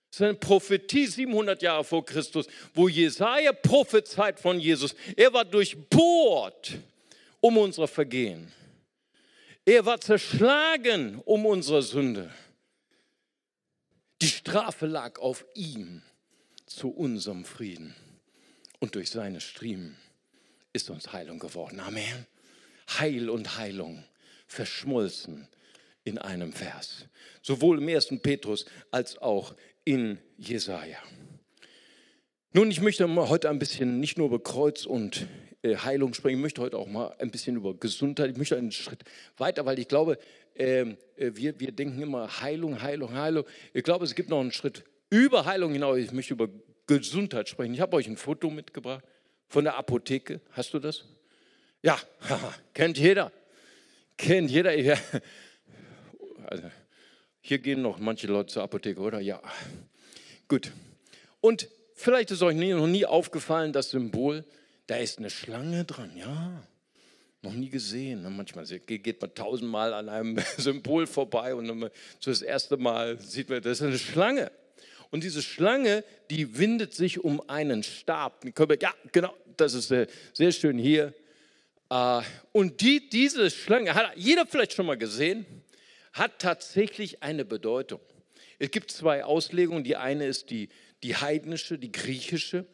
[0.09, 4.95] das ist eine Prophetie 700 Jahre vor Christus, wo Jesaja prophezeit von Jesus.
[5.15, 6.79] Er war durchbohrt
[7.39, 8.51] um unser Vergehen.
[9.65, 12.31] Er war zerschlagen um unsere Sünde.
[14.21, 16.01] Die Strafe lag auf ihm
[16.65, 17.95] zu unserem Frieden.
[18.79, 19.95] Und durch seine Striemen
[20.73, 21.79] ist uns Heilung geworden.
[21.79, 22.25] Amen.
[22.97, 24.03] Heil und Heilung
[24.47, 25.47] verschmolzen
[26.09, 27.05] in einem Vers.
[27.41, 30.97] Sowohl im ersten Petrus als auch in Jesaja.
[32.51, 35.27] Nun, ich möchte heute ein bisschen nicht nur über Kreuz und
[35.61, 38.31] äh, Heilung sprechen, ich möchte heute auch mal ein bisschen über Gesundheit.
[38.31, 39.03] Ich möchte einen Schritt
[39.37, 40.17] weiter, weil ich glaube,
[40.55, 43.45] ähm, äh, wir, wir denken immer Heilung, Heilung, Heilung.
[43.73, 45.97] Ich glaube, es gibt noch einen Schritt über Heilung hinaus.
[45.97, 46.49] Ich möchte über
[46.87, 47.73] Gesundheit sprechen.
[47.73, 49.03] Ich habe euch ein Foto mitgebracht
[49.47, 50.41] von der Apotheke.
[50.51, 51.05] Hast du das?
[51.83, 51.99] Ja,
[52.73, 53.31] kennt jeder.
[54.17, 54.73] Kennt jeder.
[56.49, 56.63] Also,
[57.41, 59.19] hier gehen noch manche Leute zur Apotheke, oder?
[59.19, 59.39] Ja.
[60.47, 60.71] Gut.
[61.41, 64.43] Und vielleicht ist euch noch nie aufgefallen, das Symbol,
[64.87, 66.63] da ist eine Schlange dran, ja.
[67.43, 68.23] Noch nie gesehen.
[68.35, 71.91] Manchmal geht man tausendmal an einem Symbol vorbei und dann
[72.25, 74.51] das erste Mal sieht man, das ist eine Schlange.
[75.11, 78.43] Und diese Schlange, die windet sich um einen Stab.
[78.81, 79.93] Ja, genau, das ist
[80.33, 81.13] sehr schön hier.
[81.91, 85.45] Äh, und die, diese Schlange hat jeder vielleicht schon mal gesehen
[86.19, 88.01] hat tatsächlich eine Bedeutung.
[88.59, 89.83] Es gibt zwei Auslegungen.
[89.83, 90.69] Die eine ist die,
[91.01, 92.65] die heidnische, die griechische,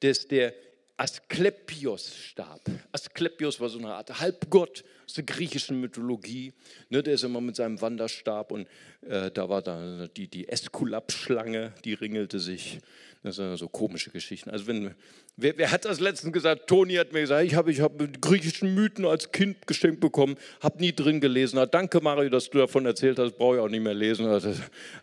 [0.00, 0.54] dass der
[1.00, 2.60] Asklepios starb.
[2.92, 6.52] Asklepios war so eine Art Halbgott aus der griechischen Mythologie.
[6.90, 8.68] Ne, der ist immer mit seinem Wanderstab und
[9.08, 12.80] äh, da war dann die, die Eskulap-Schlange, die ringelte sich.
[13.22, 14.48] Das sind so komische Geschichten.
[14.48, 14.94] Also wenn,
[15.36, 16.66] wer, wer hat das letztens gesagt?
[16.66, 20.78] Toni hat mir gesagt, ich habe ich hab griechischen Mythen als Kind geschenkt bekommen, habe
[20.78, 21.56] nie drin gelesen.
[21.56, 24.26] Na, danke Mario, dass du davon erzählt hast, brauche ich auch nicht mehr lesen.
[24.26, 24.54] Also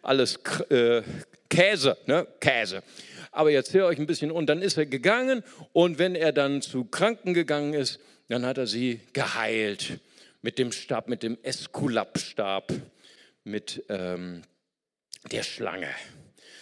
[0.02, 1.04] alles äh,
[1.50, 2.26] Käse, ne?
[2.40, 2.82] Käse
[3.38, 4.32] aber jetzt erzähle euch ein bisschen.
[4.32, 8.00] Und dann ist er gegangen und wenn er dann zu Kranken gegangen ist,
[8.30, 10.00] dann hat er sie geheilt
[10.42, 12.74] mit dem Stab, mit dem Eskulap-Stab,
[13.44, 14.42] mit ähm,
[15.32, 15.90] der Schlange.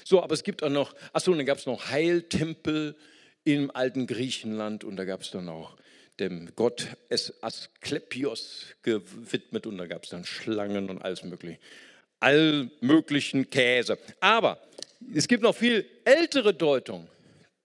[0.07, 2.95] So, aber es gibt auch noch, achso, dann gab es noch Heiltempel
[3.43, 5.75] im alten Griechenland und da gab es dann auch
[6.19, 6.89] dem Gott
[7.41, 11.57] Asklepios gewidmet und da gab es dann Schlangen und alles mögliche.
[12.19, 13.97] All möglichen Käse.
[14.19, 14.61] Aber
[15.13, 17.09] es gibt noch viel ältere Deutung.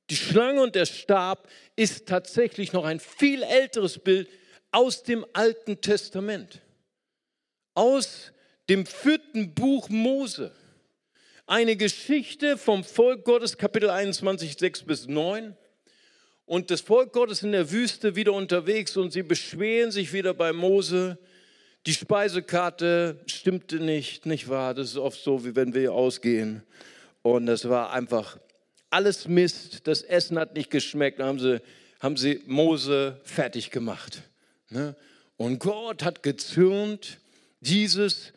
[0.08, 4.30] Die Schlange und der Stab ist tatsächlich noch ein viel älteres Bild
[4.70, 6.62] aus dem Alten Testament.
[7.74, 8.32] Aus
[8.70, 10.52] dem vierten Buch Mose.
[11.50, 15.56] Eine Geschichte vom Volk Gottes, Kapitel 21, 6 bis 9.
[16.46, 20.52] Und das Volk Gottes in der Wüste wieder unterwegs und sie beschweren sich wieder bei
[20.52, 21.18] Mose.
[21.86, 24.74] Die Speisekarte stimmte nicht, nicht wahr?
[24.74, 26.62] Das ist oft so, wie wenn wir ausgehen.
[27.22, 28.38] Und es war einfach
[28.88, 29.88] alles Mist.
[29.88, 31.18] Das Essen hat nicht geschmeckt.
[31.18, 31.60] Dann haben sie,
[31.98, 34.22] haben sie Mose fertig gemacht.
[34.68, 34.94] Ne?
[35.36, 37.18] Und Gott hat gezürnt,
[37.58, 38.34] dieses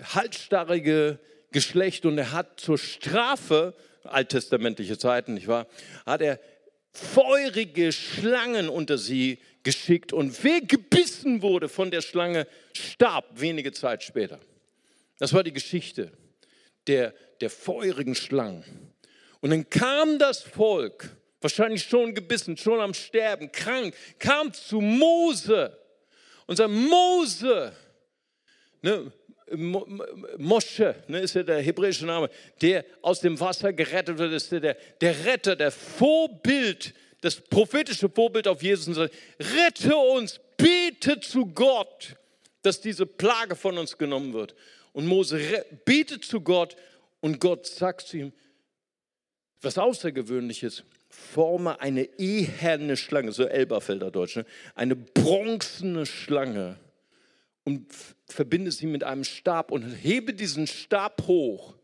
[0.00, 1.18] halsstarrige
[1.52, 2.04] Geschlecht.
[2.06, 5.66] Und er hat zur Strafe, alttestamentliche Zeiten, nicht wahr,
[6.04, 6.40] hat er
[6.92, 10.12] feurige Schlangen unter sie geschickt.
[10.12, 14.40] Und wer gebissen wurde von der Schlange, starb wenige Zeit später.
[15.18, 16.10] Das war die Geschichte
[16.86, 18.92] der, der feurigen Schlangen.
[19.40, 25.76] Und dann kam das Volk, wahrscheinlich schon gebissen, schon am Sterben, krank, kam zu Mose
[26.46, 27.72] und sagte, Mose,
[28.82, 29.12] ne,
[29.50, 34.76] Mosche, ne, ist ja der hebräische Name, der aus dem Wasser gerettet wird, ist der,
[35.00, 41.46] der Retter, der Vorbild, das prophetische Vorbild auf Jesus und sagt, rette uns, bete zu
[41.46, 42.16] Gott,
[42.62, 44.54] dass diese Plage von uns genommen wird.
[44.92, 45.40] Und Mose
[45.84, 46.76] betet zu Gott
[47.20, 48.32] und Gott sagt zu ihm,
[49.60, 54.46] was Außergewöhnliches, forme eine eherne Schlange, so Elberfelder Deutsch, ne?
[54.74, 56.78] eine bronzene Schlange
[57.64, 57.86] und
[58.26, 61.74] verbinde sie mit einem Stab und hebe diesen Stab hoch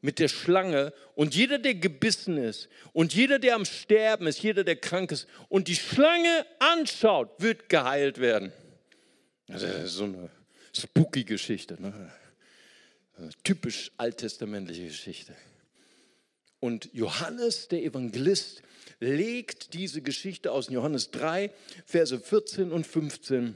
[0.00, 4.62] mit der Schlange und jeder, der gebissen ist und jeder, der am Sterben ist, jeder,
[4.62, 8.52] der krank ist und die Schlange anschaut, wird geheilt werden.
[9.46, 10.30] Das ist so eine
[10.72, 11.80] spooky Geschichte.
[11.80, 12.12] Ne?
[13.44, 15.34] Typisch alttestamentliche Geschichte.
[16.60, 18.62] Und Johannes, der Evangelist,
[19.00, 21.50] legt diese Geschichte aus Johannes 3,
[21.84, 23.54] Verse 14 und 15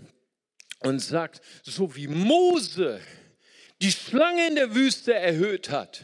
[0.80, 3.00] und sagt, so wie Mose
[3.80, 6.02] die Schlange in der Wüste erhöht hat,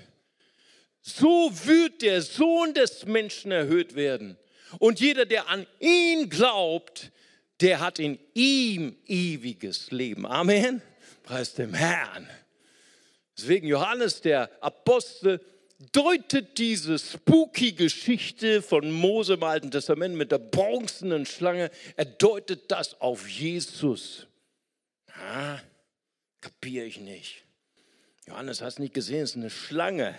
[1.00, 4.38] so wird der Sohn des Menschen erhöht werden.
[4.78, 7.12] Und jeder, der an ihn glaubt,
[7.60, 10.26] der hat in ihm ewiges Leben.
[10.26, 10.82] Amen.
[11.22, 12.28] Preis dem Herrn.
[13.36, 15.40] Deswegen Johannes, der Apostel,
[15.92, 22.70] deutet diese spooky Geschichte von Mose im Alten Testament mit der bronzenen Schlange, er deutet
[22.70, 24.26] das auf Jesus.
[25.14, 25.58] Ah,
[26.40, 27.44] kapiere ich nicht.
[28.26, 30.18] Johannes, hast nicht gesehen, es ist eine Schlange.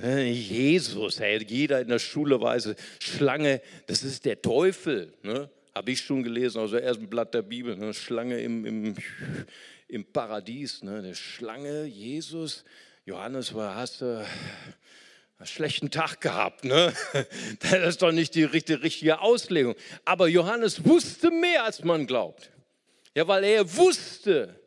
[0.00, 5.12] Äh, Jesus, hey, jeder in der Schule weiß, Schlange, das ist der Teufel.
[5.22, 5.50] Ne?
[5.74, 7.76] Habe ich schon gelesen aus dem ersten Blatt der Bibel.
[7.76, 7.92] Ne?
[7.94, 8.96] Schlange im, im
[9.88, 10.98] im Paradies, ne?
[10.98, 12.64] eine Schlange, Jesus,
[13.04, 14.26] Johannes, hast du
[15.38, 16.92] einen schlechten Tag gehabt, ne?
[17.60, 19.74] Das ist doch nicht die richtige, richtige Auslegung.
[20.04, 22.50] Aber Johannes wusste mehr, als man glaubt.
[23.14, 24.60] Ja, weil er wusste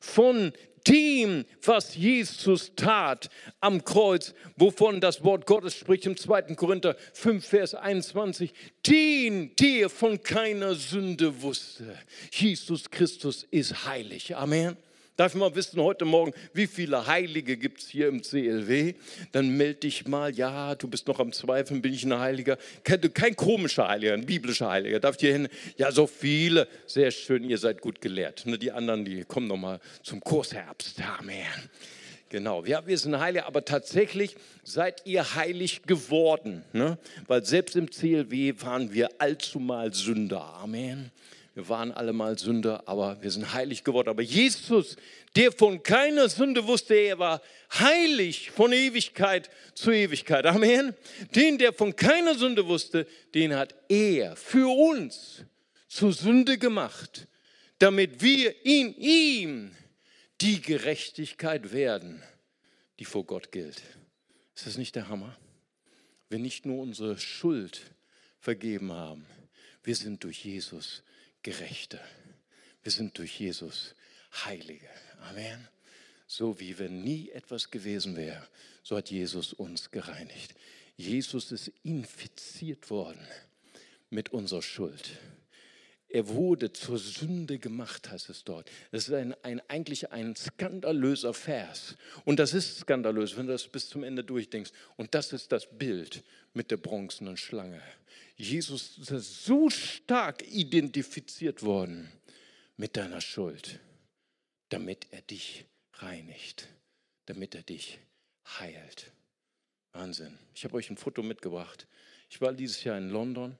[0.00, 0.52] von
[0.86, 3.28] dem, was Jesus tat
[3.60, 6.54] am Kreuz, wovon das Wort Gottes spricht im 2.
[6.54, 8.52] Korinther 5, Vers 21,
[8.86, 11.98] den, der von keiner Sünde wusste.
[12.30, 14.36] Jesus Christus ist heilig.
[14.36, 14.76] Amen.
[15.18, 18.94] Darf ich mal wissen heute Morgen, wie viele Heilige gibt es hier im CLW?
[19.32, 22.56] Dann melde dich mal, ja, du bist noch am Zweifeln, bin ich ein Heiliger?
[22.84, 25.00] Kein, kein komischer Heiliger, ein biblischer Heiliger.
[25.00, 25.48] Darf ich hier hin?
[25.76, 26.68] Ja, so viele.
[26.86, 28.44] Sehr schön, ihr seid gut gelehrt.
[28.46, 31.02] Die anderen, die kommen noch mal zum Kursherbst.
[31.18, 31.68] Amen.
[32.28, 36.62] Genau, ja, wir sind heilig, aber tatsächlich seid ihr heilig geworden.
[36.72, 36.96] Ne?
[37.26, 40.44] Weil selbst im CLW waren wir allzumal Sünder.
[40.62, 41.10] Amen.
[41.58, 44.10] Wir waren alle mal Sünder, aber wir sind heilig geworden.
[44.10, 44.94] Aber Jesus,
[45.34, 47.42] der von keiner Sünde wusste, er war
[47.72, 50.46] heilig von Ewigkeit zu Ewigkeit.
[50.46, 50.94] Amen.
[51.34, 55.42] Den, der von keiner Sünde wusste, den hat er für uns
[55.88, 57.26] zur Sünde gemacht,
[57.80, 59.72] damit wir in ihm
[60.40, 62.22] die Gerechtigkeit werden,
[63.00, 63.82] die vor Gott gilt.
[64.54, 65.36] Ist das nicht der Hammer?
[66.28, 67.80] Wir nicht nur unsere Schuld
[68.38, 69.26] vergeben haben,
[69.82, 71.02] wir sind durch Jesus
[71.42, 72.00] Gerechte.
[72.82, 73.94] Wir sind durch Jesus
[74.44, 74.88] Heilige.
[75.22, 75.68] Amen.
[76.26, 78.46] So wie wenn nie etwas gewesen wäre,
[78.82, 80.54] so hat Jesus uns gereinigt.
[80.96, 83.26] Jesus ist infiziert worden
[84.10, 85.10] mit unserer Schuld.
[86.10, 88.70] Er wurde zur Sünde gemacht, heißt es dort.
[88.92, 91.96] Das ist ein, ein, eigentlich ein skandalöser Vers.
[92.24, 94.72] Und das ist skandalös, wenn du das bis zum Ende durchdenkst.
[94.96, 97.82] Und das ist das Bild mit der bronzenen Schlange.
[98.36, 102.10] Jesus ist so stark identifiziert worden
[102.78, 103.78] mit deiner Schuld,
[104.70, 106.68] damit er dich reinigt,
[107.26, 107.98] damit er dich
[108.58, 109.12] heilt.
[109.92, 110.38] Wahnsinn.
[110.54, 111.86] Ich habe euch ein Foto mitgebracht.
[112.30, 113.58] Ich war dieses Jahr in London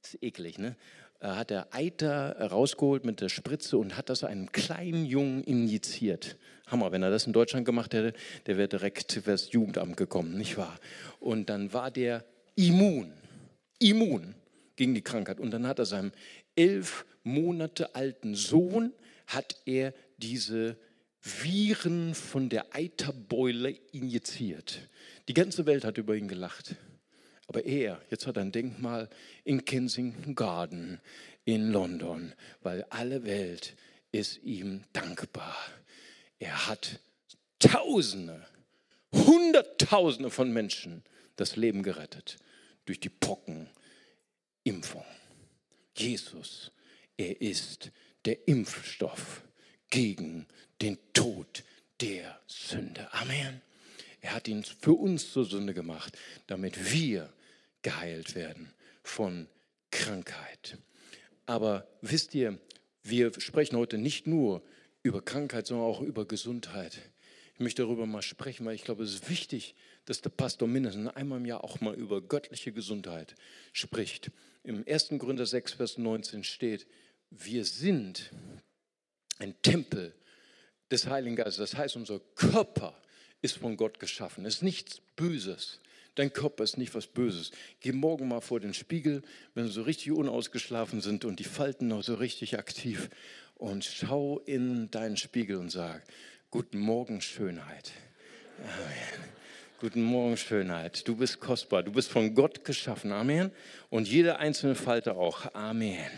[0.03, 0.77] ist eklig, ne?
[1.20, 6.37] hat er Eiter rausgeholt mit der Spritze und hat das einem kleinen Jungen injiziert.
[6.68, 10.57] Hammer, wenn er das in Deutschland gemacht hätte, der wäre direkt fürs Jugendamt gekommen, nicht
[10.57, 10.79] wahr?
[11.18, 12.24] Und dann war der
[12.55, 13.12] immun,
[13.81, 14.35] immun
[14.77, 15.40] gegen die Krankheit.
[15.40, 16.12] Und dann hat er seinem
[16.55, 18.93] elf Monate alten Sohn
[19.27, 20.77] hat er diese
[21.21, 24.88] Viren von der Eiterbeule injiziert.
[25.29, 26.77] Die ganze Welt hat über ihn gelacht.
[27.47, 29.09] Aber er, jetzt hat er ein Denkmal
[29.45, 31.01] in Kensington Garden
[31.45, 33.75] in London, weil alle Welt
[34.12, 35.57] ist ihm dankbar.
[36.38, 37.01] Er hat
[37.59, 38.47] Tausende,
[39.12, 41.03] Hunderttausende von Menschen
[41.37, 42.37] das Leben gerettet
[42.85, 45.05] durch die Pockenimpfung.
[45.97, 46.71] Jesus,
[47.19, 47.91] er ist
[48.25, 49.43] der Impfstoff
[49.91, 50.47] gegen
[50.81, 51.65] den Tod
[52.01, 53.13] der Sünde.
[53.13, 53.61] Amen.
[54.21, 57.33] Er hat ihn für uns zur Sünde gemacht, damit wir
[57.83, 59.49] geheilt werden von
[59.91, 60.79] Krankheit.
[61.47, 62.59] Aber wisst ihr,
[63.03, 64.63] wir sprechen heute nicht nur
[65.03, 66.99] über Krankheit, sondern auch über Gesundheit.
[67.55, 71.09] Ich möchte darüber mal sprechen, weil ich glaube, es ist wichtig, dass der Pastor mindestens
[71.17, 73.35] einmal im Jahr auch mal über göttliche Gesundheit
[73.73, 74.31] spricht.
[74.63, 75.11] Im 1.
[75.19, 76.87] Gründer 6, Vers 19 steht,
[77.31, 78.31] wir sind
[79.38, 80.14] ein Tempel
[80.91, 81.71] des Heiligen Geistes.
[81.71, 82.95] Das heißt, unser Körper
[83.43, 84.45] ist von Gott geschaffen.
[84.47, 85.81] Es ist nichts Böses.
[86.14, 87.53] Dein Körper ist nicht was Böses.
[87.81, 89.23] Geh morgen mal vor den Spiegel,
[89.55, 93.09] wenn sie so richtig unausgeschlafen sind und die Falten noch so richtig aktiv
[93.55, 96.03] und schau in deinen Spiegel und sag,
[96.51, 97.93] guten Morgen Schönheit.
[98.59, 99.29] Amen.
[99.81, 101.07] Guten Morgen, Schönheit.
[101.07, 101.85] Du bist kostbar.
[101.85, 103.12] Du bist von Gott geschaffen.
[103.12, 103.53] Amen.
[103.91, 105.55] Und jede einzelne Falte auch.
[105.55, 106.11] Amen.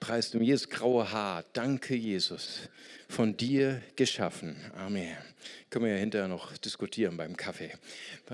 [0.00, 1.44] Preist um jedes graue Haar.
[1.52, 2.60] Danke, Jesus.
[3.06, 4.56] Von dir geschaffen.
[4.74, 5.14] Amen.
[5.68, 7.70] Können wir ja hinterher noch diskutieren beim Kaffee.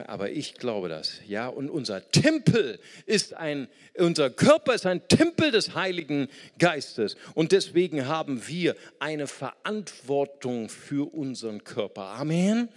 [0.06, 1.20] Aber ich glaube das.
[1.26, 7.16] Ja, und unser Tempel ist ein, unser Körper ist ein Tempel des Heiligen Geistes.
[7.34, 12.02] Und deswegen haben wir eine Verantwortung für unseren Körper.
[12.02, 12.68] Amen.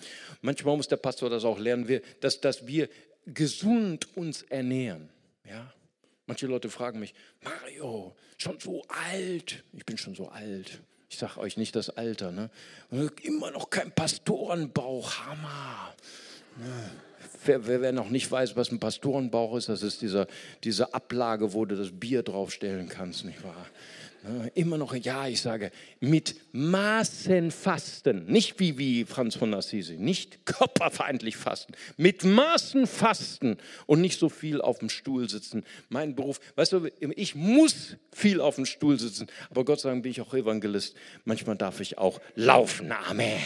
[0.42, 2.90] Manchmal muss der Pastor das auch lernen, dass, dass wir
[3.28, 5.10] gesund uns ernähren.
[5.48, 5.72] Ja.
[6.30, 9.64] Manche Leute fragen mich, Mario, schon so alt.
[9.74, 10.80] Ich bin schon so alt.
[11.10, 12.32] Ich sage euch nicht das Alter.
[12.32, 12.52] Ne?
[13.24, 15.26] Immer noch kein Pastorenbauch.
[15.26, 15.96] Hammer.
[16.58, 16.92] Ne?
[17.46, 20.28] Wer, wer, wer, noch nicht weiß, was ein Pastorenbauch ist, das ist dieser,
[20.64, 23.66] diese Ablage, wo du das Bier draufstellen kannst, nicht wahr?
[24.54, 28.26] Immer noch, ja, ich sage, mit Maßen fasten.
[28.26, 31.74] Nicht wie, wie Franz von Assisi, nicht körperfeindlich fasten.
[31.96, 35.64] Mit Maßen fasten und nicht so viel auf dem Stuhl sitzen.
[35.88, 40.04] Mein Beruf, weißt du, ich muss viel auf dem Stuhl sitzen, aber Gott sei Dank
[40.04, 40.96] bin ich auch Evangelist.
[41.24, 42.92] Manchmal darf ich auch laufen.
[42.92, 43.40] Amen.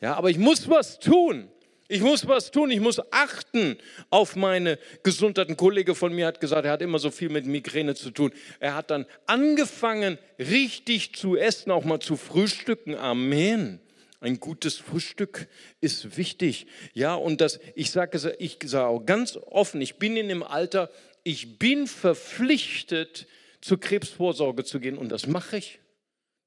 [0.00, 1.48] Ja, aber ich muss was tun.
[1.88, 3.78] Ich muss was tun, ich muss achten
[4.10, 5.48] auf meine Gesundheit.
[5.48, 8.32] Ein Kollege von mir hat gesagt, er hat immer so viel mit Migräne zu tun.
[8.58, 12.96] Er hat dann angefangen, richtig zu essen, auch mal zu frühstücken.
[12.96, 13.80] Amen.
[14.20, 15.46] Ein gutes Frühstück
[15.80, 16.66] ist wichtig.
[16.94, 20.90] Ja, und das, ich sage ich sage auch ganz offen, ich bin in dem Alter,
[21.22, 23.26] ich bin verpflichtet,
[23.60, 25.80] zur Krebsvorsorge zu gehen und das mache ich.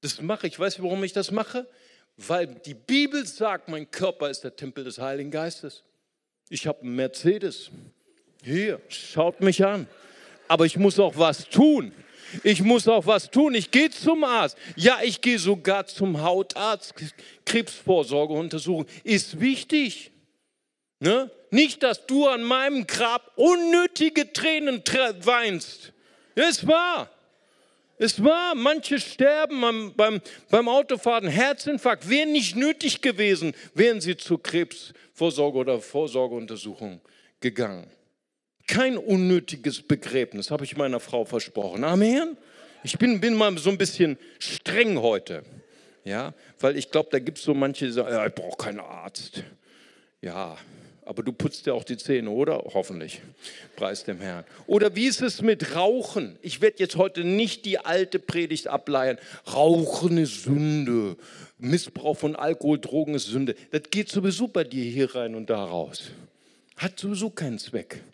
[0.00, 0.58] Das mache ich.
[0.58, 1.68] Weißt du, warum ich das mache?
[2.26, 5.84] Weil die Bibel sagt, mein Körper ist der Tempel des Heiligen Geistes.
[6.50, 7.70] Ich habe einen Mercedes.
[8.42, 9.86] Hier, schaut mich an.
[10.46, 11.92] Aber ich muss auch was tun.
[12.42, 13.54] Ich muss auch was tun.
[13.54, 14.58] Ich gehe zum Arzt.
[14.76, 16.94] Ja, ich gehe sogar zum Hautarzt.
[17.46, 20.10] Krebsvorsorge untersuchen ist wichtig.
[20.98, 21.30] Ne?
[21.50, 25.92] Nicht, dass du an meinem Grab unnötige Tränen weinst.
[26.34, 27.10] Es war.
[28.02, 34.16] Es war, manche sterben beim, beim, beim Autofahren, Herzinfarkt, wäre nicht nötig gewesen, wären sie
[34.16, 37.02] zur Krebsvorsorge oder Vorsorgeuntersuchung
[37.40, 37.86] gegangen.
[38.66, 41.84] Kein unnötiges Begräbnis, habe ich meiner Frau versprochen.
[41.84, 42.38] Amen.
[42.84, 45.42] Ich bin, bin mal so ein bisschen streng heute.
[46.02, 48.80] Ja, weil ich glaube, da gibt es so manche, die sagen, ja, ich brauche keinen
[48.80, 49.44] Arzt.
[50.22, 50.56] Ja,
[51.10, 52.62] aber du putzt ja auch die Zähne, oder?
[52.72, 53.20] Hoffentlich.
[53.74, 54.44] Preis dem Herrn.
[54.68, 56.38] Oder wie ist es mit Rauchen?
[56.40, 59.18] Ich werde jetzt heute nicht die alte Predigt ableihen.
[59.52, 61.16] Rauchen ist Sünde.
[61.58, 63.56] Missbrauch von Alkohol, Drogen ist Sünde.
[63.72, 66.12] Das geht sowieso bei dir hier rein und da raus.
[66.76, 68.04] Hat sowieso keinen Zweck.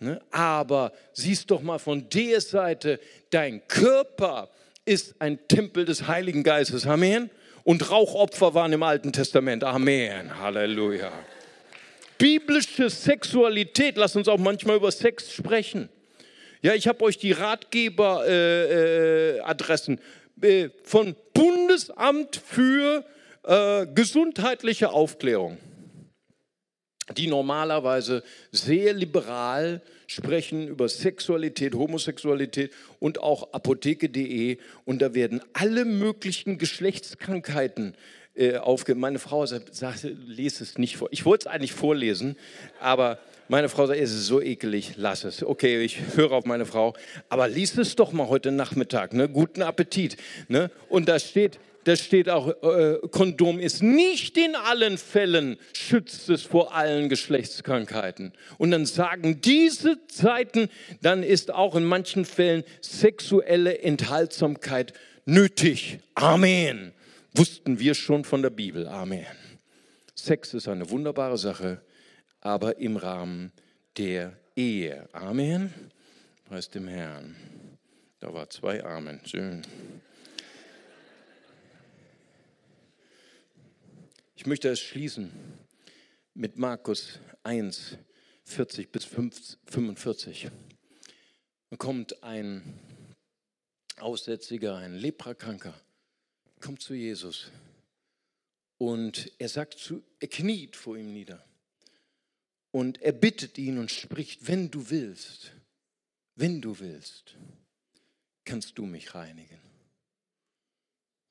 [0.00, 0.20] Ne?
[0.32, 2.98] Aber siehst doch mal von der Seite,
[3.30, 4.48] dein Körper
[4.84, 6.84] ist ein Tempel des Heiligen Geistes.
[6.84, 7.30] Amen.
[7.62, 9.62] Und Rauchopfer waren im Alten Testament.
[9.62, 10.36] Amen.
[10.40, 11.12] Halleluja
[12.20, 15.88] biblische Sexualität, lass uns auch manchmal über Sex sprechen.
[16.62, 19.98] Ja, ich habe euch die Ratgeberadressen
[20.42, 23.06] äh, äh, von Bundesamt für
[23.44, 25.56] äh, gesundheitliche Aufklärung,
[27.16, 35.86] die normalerweise sehr liberal sprechen über Sexualität, Homosexualität und auch apotheke.de und da werden alle
[35.86, 37.94] möglichen Geschlechtskrankheiten
[38.40, 38.94] äh, aufge...
[38.94, 41.08] Meine Frau sagte, lese es nicht vor.
[41.10, 42.36] Ich wollte es eigentlich vorlesen,
[42.80, 43.18] aber
[43.48, 45.42] meine Frau sagt, es ist so ekelig, lass es.
[45.42, 46.94] Okay, ich höre auf meine Frau,
[47.28, 49.12] aber lies es doch mal heute Nachmittag.
[49.12, 49.28] Ne?
[49.28, 50.16] Guten Appetit.
[50.48, 50.70] Ne?
[50.88, 56.42] Und da steht, da steht auch, äh, Kondom ist nicht in allen Fällen schützt es
[56.42, 58.32] vor allen Geschlechtskrankheiten.
[58.56, 60.68] Und dann sagen diese Seiten,
[61.02, 64.92] dann ist auch in manchen Fällen sexuelle Enthaltsamkeit
[65.24, 65.98] nötig.
[66.14, 66.92] Amen
[67.34, 68.88] wussten wir schon von der Bibel.
[68.88, 69.26] Amen.
[70.14, 71.82] Sex ist eine wunderbare Sache,
[72.40, 73.52] aber im Rahmen
[73.96, 75.08] der Ehe.
[75.12, 75.72] Amen.
[76.44, 77.36] Preis dem Herrn.
[78.18, 79.20] Da war zwei Amen.
[79.24, 79.62] Schön.
[84.34, 85.30] Ich möchte es schließen
[86.34, 87.98] mit Markus 1,
[88.44, 90.50] 40 bis 45.
[91.70, 92.78] Da kommt ein
[93.98, 95.74] Aussätziger, ein Leprakranker
[96.60, 97.50] kommt zu Jesus
[98.78, 101.44] und er sagt zu, er kniet vor ihm nieder
[102.70, 105.52] und er bittet ihn und spricht, wenn du willst,
[106.36, 107.36] wenn du willst,
[108.44, 109.60] kannst du mich reinigen.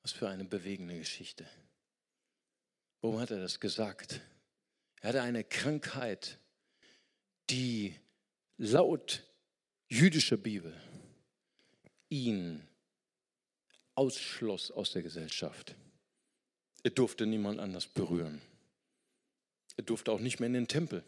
[0.02, 1.46] Was für eine bewegende Geschichte.
[3.00, 4.20] Warum hat er das gesagt?
[5.00, 6.38] Er hatte eine Krankheit,
[7.48, 7.94] die
[8.56, 9.24] laut
[9.88, 10.78] jüdischer Bibel
[12.08, 12.66] ihn
[14.00, 15.74] ausschloss aus der Gesellschaft.
[16.82, 18.40] Er durfte niemand anders berühren.
[19.76, 21.04] Er durfte auch nicht mehr in den Tempel.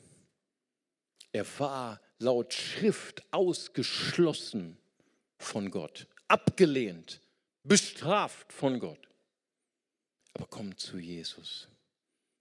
[1.32, 4.76] Er war laut Schrift ausgeschlossen
[5.38, 7.22] von Gott, abgelehnt,
[7.62, 9.08] bestraft von Gott.
[10.34, 11.68] Aber kommt zu Jesus,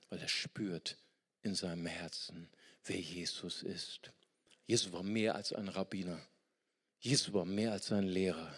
[0.10, 0.98] weil er spürt
[1.44, 2.50] in seinem Herzen,
[2.84, 4.12] wer Jesus ist.
[4.68, 6.20] Jesus war mehr als ein Rabbiner.
[7.00, 8.54] Jesus war mehr als ein Lehrer.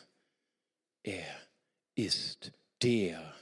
[1.04, 1.53] Er
[1.96, 3.34] ist der,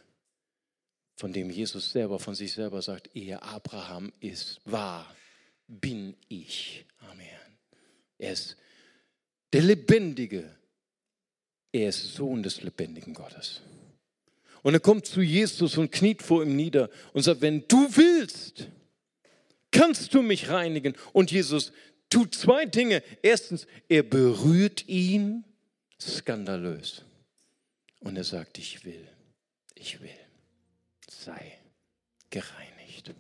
[1.16, 5.16] von dem Jesus selber von sich selber sagt, ehe Abraham ist, war,
[5.68, 6.86] bin ich.
[7.12, 7.28] Amen.
[8.18, 8.58] Er ist
[9.54, 10.56] der Lebendige.
[11.72, 13.62] Er ist Sohn des lebendigen Gottes.
[14.64, 18.68] Und er kommt zu Jesus und kniet vor ihm nieder und sagt, wenn du willst,
[19.72, 20.96] kannst du mich reinigen.
[21.14, 21.72] Und Jesus
[22.10, 23.02] tut zwei Dinge.
[23.24, 25.46] Erstens, er berührt ihn
[26.00, 27.04] skandalös.
[28.02, 29.08] Und er sagt, ich will,
[29.76, 30.10] ich will,
[31.10, 31.60] sei
[32.30, 33.14] gereinigt.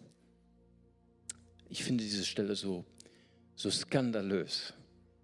[1.69, 2.83] Ich finde diese Stelle so,
[3.55, 4.73] so skandalös,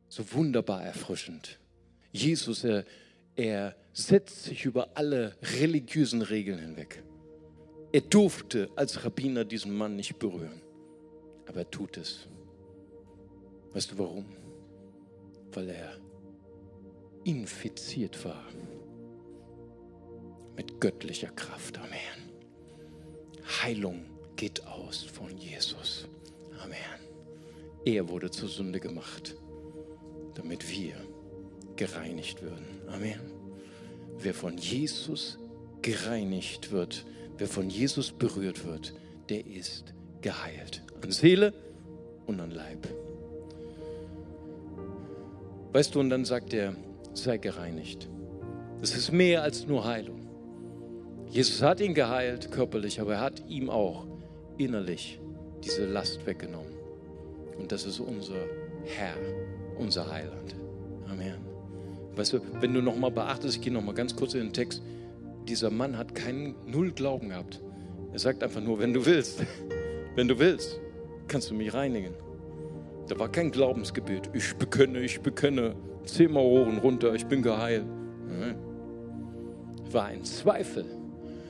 [0.07, 1.59] so wunderbar erfrischend.
[2.11, 2.85] Jesus, er,
[3.35, 7.03] er setzt sich über alle religiösen Regeln hinweg.
[7.91, 10.61] Er durfte als Rabbiner diesen Mann nicht berühren,
[11.47, 12.27] aber er tut es.
[13.73, 14.25] Weißt du warum?
[15.51, 15.97] Weil er
[17.23, 18.45] infiziert war
[20.57, 21.77] mit göttlicher Kraft.
[21.77, 22.31] Amen.
[23.63, 24.05] Heilung
[24.35, 26.07] geht aus von Jesus.
[26.61, 26.77] Amen.
[27.85, 29.37] Er wurde zur Sünde gemacht,
[30.33, 30.95] damit wir
[31.77, 32.65] gereinigt würden.
[32.87, 33.21] Amen.
[34.17, 35.37] Wer von Jesus
[35.81, 37.05] gereinigt wird,
[37.37, 38.93] wer von Jesus berührt wird,
[39.29, 40.81] der ist geheilt.
[41.01, 41.53] An Seele
[42.25, 42.87] und an Leib.
[45.71, 46.75] Weißt du, und dann sagt er,
[47.13, 48.09] sei gereinigt.
[48.81, 50.26] Das ist mehr als nur Heilung.
[51.29, 54.05] Jesus hat ihn geheilt körperlich, aber er hat ihm auch
[54.57, 55.19] innerlich
[55.63, 56.73] diese Last weggenommen.
[57.57, 58.35] Und das ist unser
[58.85, 59.15] Herr,
[59.77, 60.55] unser Heiland.
[61.09, 61.37] Amen.
[62.15, 64.81] Weißt du, wenn du nochmal beachtest, ich gehe nochmal ganz kurz in den Text,
[65.47, 67.61] dieser Mann hat keinen Null Glauben gehabt.
[68.11, 69.43] Er sagt einfach nur, wenn du willst,
[70.15, 70.79] wenn du willst,
[71.27, 72.13] kannst du mich reinigen.
[73.07, 74.29] Da war kein Glaubensgebet.
[74.33, 75.75] Ich bekenne, ich bekenne.
[76.05, 77.85] Zehnmal und runter, ich bin geheilt.
[79.91, 80.85] War ein Zweifel.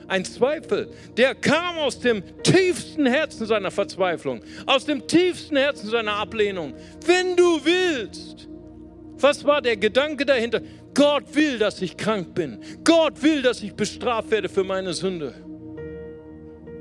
[0.08, 0.88] Ein Zweifel,
[1.18, 6.72] der kam aus dem tiefsten Herzen seiner Verzweiflung, aus dem tiefsten Herzen seiner Ablehnung.
[7.04, 8.48] Wenn du willst,
[9.18, 10.62] was war der Gedanke dahinter?
[10.94, 12.58] Gott will, dass ich krank bin.
[12.84, 15.34] Gott will, dass ich bestraft werde für meine Sünde.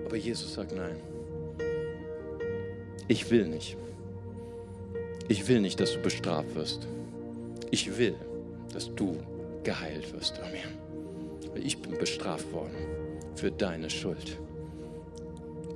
[0.06, 0.96] Aber Jesus sagt nein.
[3.10, 3.76] Ich will nicht.
[5.28, 6.88] Ich will nicht, dass du bestraft wirst.
[7.72, 8.16] Ich will,
[8.74, 9.18] dass du
[9.64, 10.40] geheilt wirst.
[10.40, 10.78] Amen.
[11.62, 12.97] Ich bin bestraft worden
[13.38, 14.40] für deine Schuld.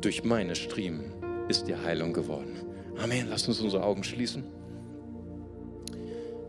[0.01, 1.11] Durch meine Striemen
[1.47, 2.55] ist dir Heilung geworden.
[2.97, 3.27] Amen.
[3.29, 4.43] Lass uns unsere Augen schließen.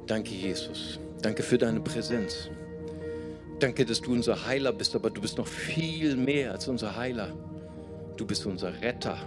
[0.06, 0.98] Danke, Jesus.
[1.20, 2.48] Danke für deine Präsenz.
[3.58, 7.32] Danke, dass du unser Heiler bist, aber du bist noch viel mehr als unser Heiler.
[8.16, 9.18] Du bist unser Retter.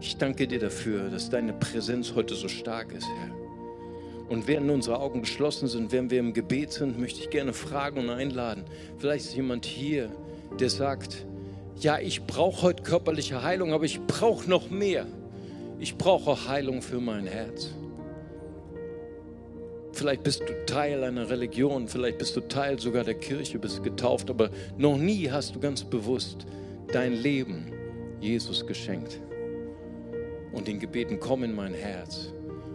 [0.00, 3.34] Ich danke dir dafür, dass deine Präsenz heute so stark ist, Herr.
[4.28, 8.00] Und während unsere Augen geschlossen sind, während wir im Gebet sind, möchte ich gerne fragen
[8.00, 8.64] und einladen.
[8.98, 10.10] Vielleicht ist jemand hier,
[10.58, 11.26] der sagt,
[11.80, 15.06] ja, ich brauche heute körperliche Heilung, aber ich brauche noch mehr.
[15.78, 17.72] Ich brauche Heilung für mein Herz.
[19.92, 24.30] Vielleicht bist du Teil einer Religion, vielleicht bist du Teil sogar der Kirche, bist getauft,
[24.30, 26.46] aber noch nie hast du ganz bewusst
[26.92, 27.72] dein Leben
[28.20, 29.20] Jesus geschenkt.
[30.52, 32.32] Und den Gebeten, komm in mein Herz.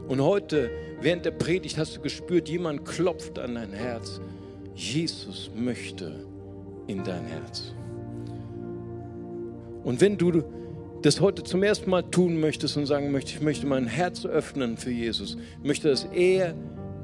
[0.08, 0.70] Und heute,
[1.02, 4.20] während der Predigt, hast du gespürt, jemand klopft an dein Herz.
[4.76, 6.26] Jesus möchte
[6.88, 7.74] in dein Herz.
[9.84, 10.44] Und wenn du
[11.02, 14.78] das heute zum ersten Mal tun möchtest und sagen möchtest, ich möchte mein Herz öffnen
[14.78, 16.54] für Jesus, ich möchte, dass er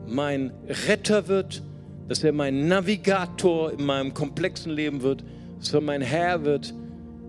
[0.08, 0.52] mein
[0.88, 1.62] Retter wird,
[2.08, 5.24] dass er mein Navigator in meinem komplexen Leben wird,
[5.60, 6.74] dass er mein Herr wird,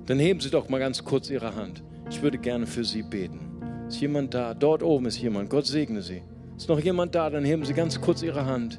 [0.07, 1.83] dann heben Sie doch mal ganz kurz Ihre Hand.
[2.09, 3.41] Ich würde gerne für Sie beten.
[3.89, 4.55] Ist jemand da?
[4.55, 5.51] Dort oben ist jemand.
[5.51, 6.23] Gott segne Sie.
[6.57, 7.29] Ist noch jemand da?
[7.29, 8.79] Dann heben Sie ganz kurz Ihre Hand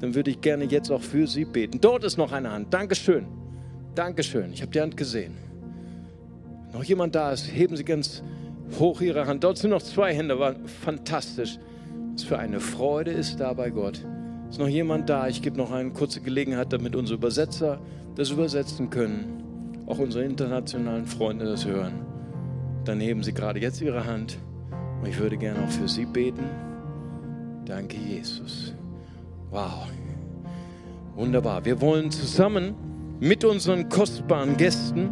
[0.00, 1.80] dann würde ich gerne jetzt auch für Sie beten.
[1.80, 2.72] Dort ist noch eine Hand.
[2.72, 3.26] Dankeschön.
[3.94, 4.52] Dankeschön.
[4.52, 5.34] Ich habe die Hand gesehen.
[6.72, 8.22] Noch jemand da ist, heben Sie ganz
[8.78, 9.44] hoch Ihre Hand.
[9.44, 10.38] Dort sind noch zwei Hände.
[10.38, 11.58] War fantastisch.
[12.12, 14.04] Was für eine Freude ist da bei Gott.
[14.50, 15.28] Ist noch jemand da?
[15.28, 17.80] Ich gebe noch eine kurze Gelegenheit, damit unsere Übersetzer
[18.14, 19.84] das übersetzen können.
[19.86, 22.06] Auch unsere internationalen Freunde das hören.
[22.84, 24.38] Dann heben Sie gerade jetzt Ihre Hand.
[25.00, 26.44] Und ich würde gerne auch für Sie beten.
[27.64, 28.74] Danke, Jesus.
[29.50, 29.88] Wow.
[31.14, 31.64] Wunderbar.
[31.64, 32.74] Wir wollen zusammen
[33.20, 35.10] mit unseren kostbaren Gästen,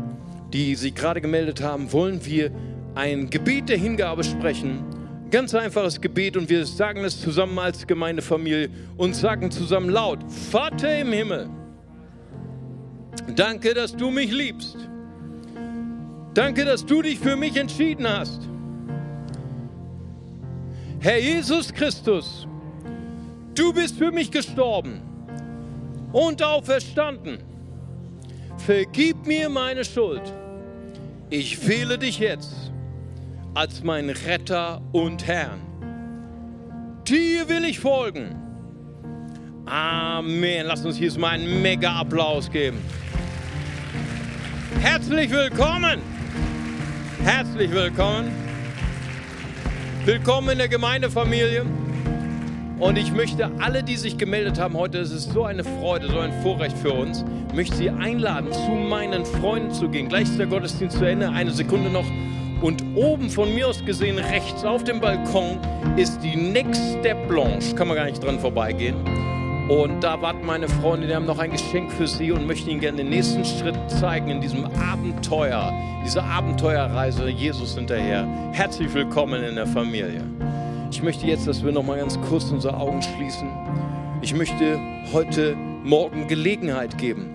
[0.53, 2.51] die sich gerade gemeldet haben, wollen wir
[2.95, 4.85] ein Gebet der Hingabe sprechen.
[5.31, 10.99] Ganz einfaches Gebet und wir sagen es zusammen als Gemeindefamilie und sagen zusammen laut, Vater
[10.99, 11.49] im Himmel,
[13.35, 14.77] danke, dass du mich liebst.
[16.35, 18.43] Danke, dass du dich für mich entschieden hast.
[21.01, 22.47] Herr Jesus Christus,
[23.57, 25.01] Du bist für mich gestorben
[26.13, 27.39] und auferstanden.
[28.59, 30.21] Vergib mir meine Schuld.
[31.31, 32.71] Ich wähle dich jetzt
[33.55, 35.61] als mein Retter und Herrn.
[37.09, 38.37] Dir will ich folgen.
[39.65, 40.67] Amen.
[40.67, 42.79] Lass uns hier mal einen mega Applaus geben.
[44.81, 46.03] Herzlich willkommen.
[47.25, 48.31] Herzlich willkommen.
[50.05, 51.65] Willkommen in der Gemeindefamilie.
[52.79, 56.19] Und ich möchte alle, die sich gemeldet haben heute, es ist so eine Freude, so
[56.19, 57.25] ein Vorrecht für uns,
[57.55, 60.11] möchte sie einladen, zu meinen Freunden zu gehen.
[60.11, 62.05] Gleich ist der Gottesdienst zu Ende, eine Sekunde noch.
[62.61, 65.59] Und oben von mir aus gesehen, rechts auf dem Balkon,
[65.97, 67.75] ist die Next Step Blanche.
[67.75, 68.97] Kann man gar nicht dran vorbeigehen.
[69.71, 72.81] Und da warten meine Freunde, die haben noch ein Geschenk für Sie und möchten Ihnen
[72.81, 75.73] gerne den nächsten Schritt zeigen in diesem Abenteuer,
[76.05, 78.29] dieser Abenteuerreise Jesus hinterher.
[78.53, 80.36] Herzlich willkommen in der Familie.
[80.97, 83.51] Ich möchte jetzt, dass wir noch mal ganz kurz unsere Augen schließen.
[84.23, 84.81] Ich möchte
[85.13, 87.29] heute Morgen Gelegenheit geben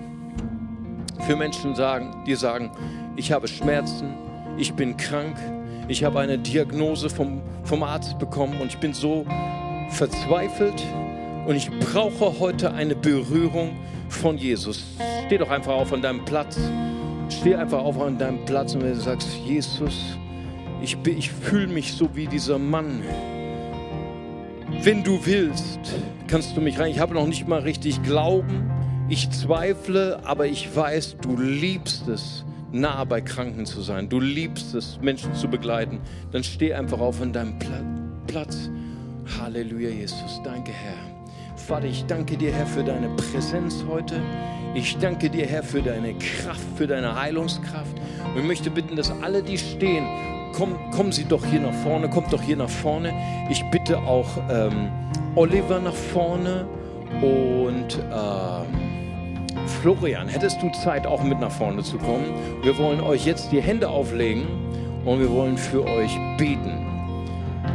[1.28, 2.72] für Menschen, sagen, die sagen,
[3.18, 4.16] ich habe Schmerzen,
[4.58, 5.38] ich bin krank,
[5.88, 9.28] ich habe eine Diagnose vom, vom Arzt bekommen und ich bin so
[9.90, 10.84] verzweifelt
[11.46, 13.78] und ich brauche heute eine Berührung
[14.10, 14.84] von Jesus.
[15.28, 16.58] Steh doch einfach auf an deinem Platz.
[17.30, 20.18] Steh einfach auf an deinem Platz und wenn du sagst, Jesus,
[20.82, 23.04] ich, ich fühle mich so wie dieser Mann.
[24.84, 25.80] Wenn du willst,
[26.28, 26.90] kannst du mich rein.
[26.90, 28.72] Ich habe noch nicht mal richtig Glauben.
[29.10, 34.10] Ich zweifle, aber ich weiß, du liebst es, nah bei Kranken zu sein.
[34.10, 36.00] Du liebst es, Menschen zu begleiten.
[36.32, 37.60] Dann steh einfach auf an deinem
[38.26, 38.72] Platz.
[39.40, 40.42] Halleluja, Jesus.
[40.44, 40.98] Danke, Herr.
[41.58, 44.16] Vater, ich danke dir, Herr, für deine Präsenz heute.
[44.74, 47.96] Ich danke dir, Herr, für deine Kraft, für deine Heilungskraft.
[48.34, 50.08] Und ich möchte bitten, dass alle, die stehen,
[50.52, 53.14] komm, kommen Sie doch hier nach vorne, kommt doch hier nach vorne.
[53.50, 54.90] Ich bitte auch ähm,
[55.36, 56.66] Oliver nach vorne
[57.22, 62.26] und ähm, Florian, hättest du Zeit, auch mit nach vorne zu kommen?
[62.64, 64.46] Wir wollen euch jetzt die Hände auflegen
[65.06, 66.86] und wir wollen für euch beten.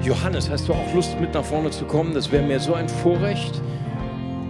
[0.02, 2.14] Johannes, hast du auch Lust, mit nach vorne zu kommen?
[2.14, 3.60] Das wäre mir so ein Vorrecht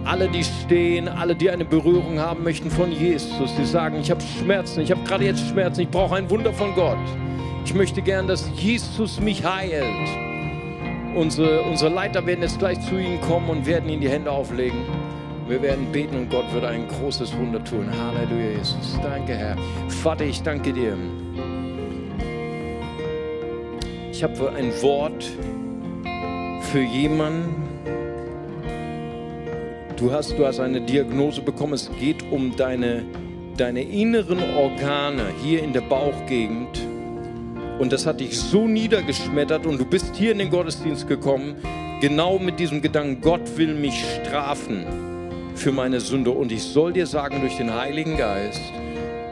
[0.07, 4.21] alle, die stehen, alle, die eine Berührung haben möchten von Jesus, die sagen, ich habe
[4.39, 6.97] Schmerzen, ich habe gerade jetzt Schmerzen, ich brauche ein Wunder von Gott.
[7.67, 9.83] Ich möchte gern, dass Jesus mich heilt.
[11.15, 14.85] Unsere, unsere Leiter werden jetzt gleich zu Ihnen kommen und werden Ihnen die Hände auflegen.
[15.49, 17.89] Wir werden beten und Gott wird ein großes Wunder tun.
[17.91, 18.97] Halleluja, Jesus.
[19.03, 19.57] Danke, Herr.
[19.89, 20.95] Vater, ich danke dir.
[24.13, 25.29] Ich habe ein Wort
[26.71, 27.67] für jemanden,
[29.97, 31.73] Du hast, du hast eine Diagnose bekommen.
[31.73, 33.03] Es geht um deine,
[33.57, 36.86] deine inneren Organe hier in der Bauchgegend.
[37.79, 41.55] Und das hat dich so niedergeschmettert und du bist hier in den Gottesdienst gekommen,
[42.01, 44.85] genau mit diesem Gedanken, Gott will mich strafen
[45.55, 46.31] für meine Sünde.
[46.31, 48.61] Und ich soll dir sagen, durch den Heiligen Geist,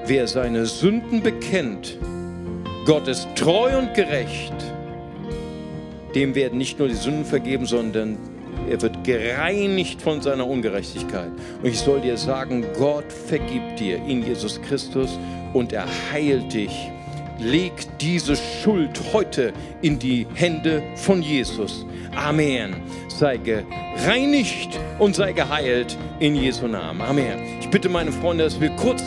[0.06, 1.98] wer seine Sünden bekennt,
[2.86, 4.54] Gott ist treu und gerecht,
[6.14, 8.18] dem werden nicht nur die Sünden vergeben, sondern
[8.70, 11.32] er wird gereinigt von seiner Ungerechtigkeit.
[11.62, 15.20] Und ich soll dir sagen, Gott vergibt dir in Jesus Christus
[15.54, 16.91] und er heilt dich.
[17.39, 21.86] Leg diese Schuld heute in die Hände von Jesus.
[22.15, 22.75] Amen.
[23.09, 27.01] Sei gereinigt und sei geheilt in Jesu Namen.
[27.01, 27.39] Amen.
[27.59, 29.03] Ich bitte meine Freunde, dass wir kurz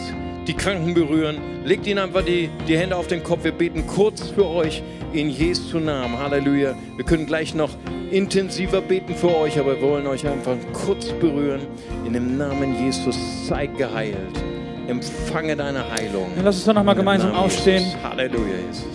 [0.46, 1.38] die Kranken berühren.
[1.64, 3.44] Legt ihnen einfach die, die Hände auf den Kopf.
[3.44, 6.18] Wir beten kurz für euch in Jesu Namen.
[6.18, 6.74] Halleluja.
[6.96, 7.70] Wir können gleich noch
[8.10, 11.62] intensiver beten für euch, aber wir wollen euch einfach kurz berühren.
[12.04, 13.16] In dem Namen Jesus
[13.46, 14.47] sei geheilt.
[14.88, 16.30] Empfange deine Heilung.
[16.34, 17.84] Ja, lass uns doch nochmal gemeinsam aufstehen.
[17.84, 18.02] Jesus.
[18.02, 18.86] Halleluja, Jesus.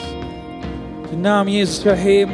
[1.11, 2.33] Den Namen Jesus erheben.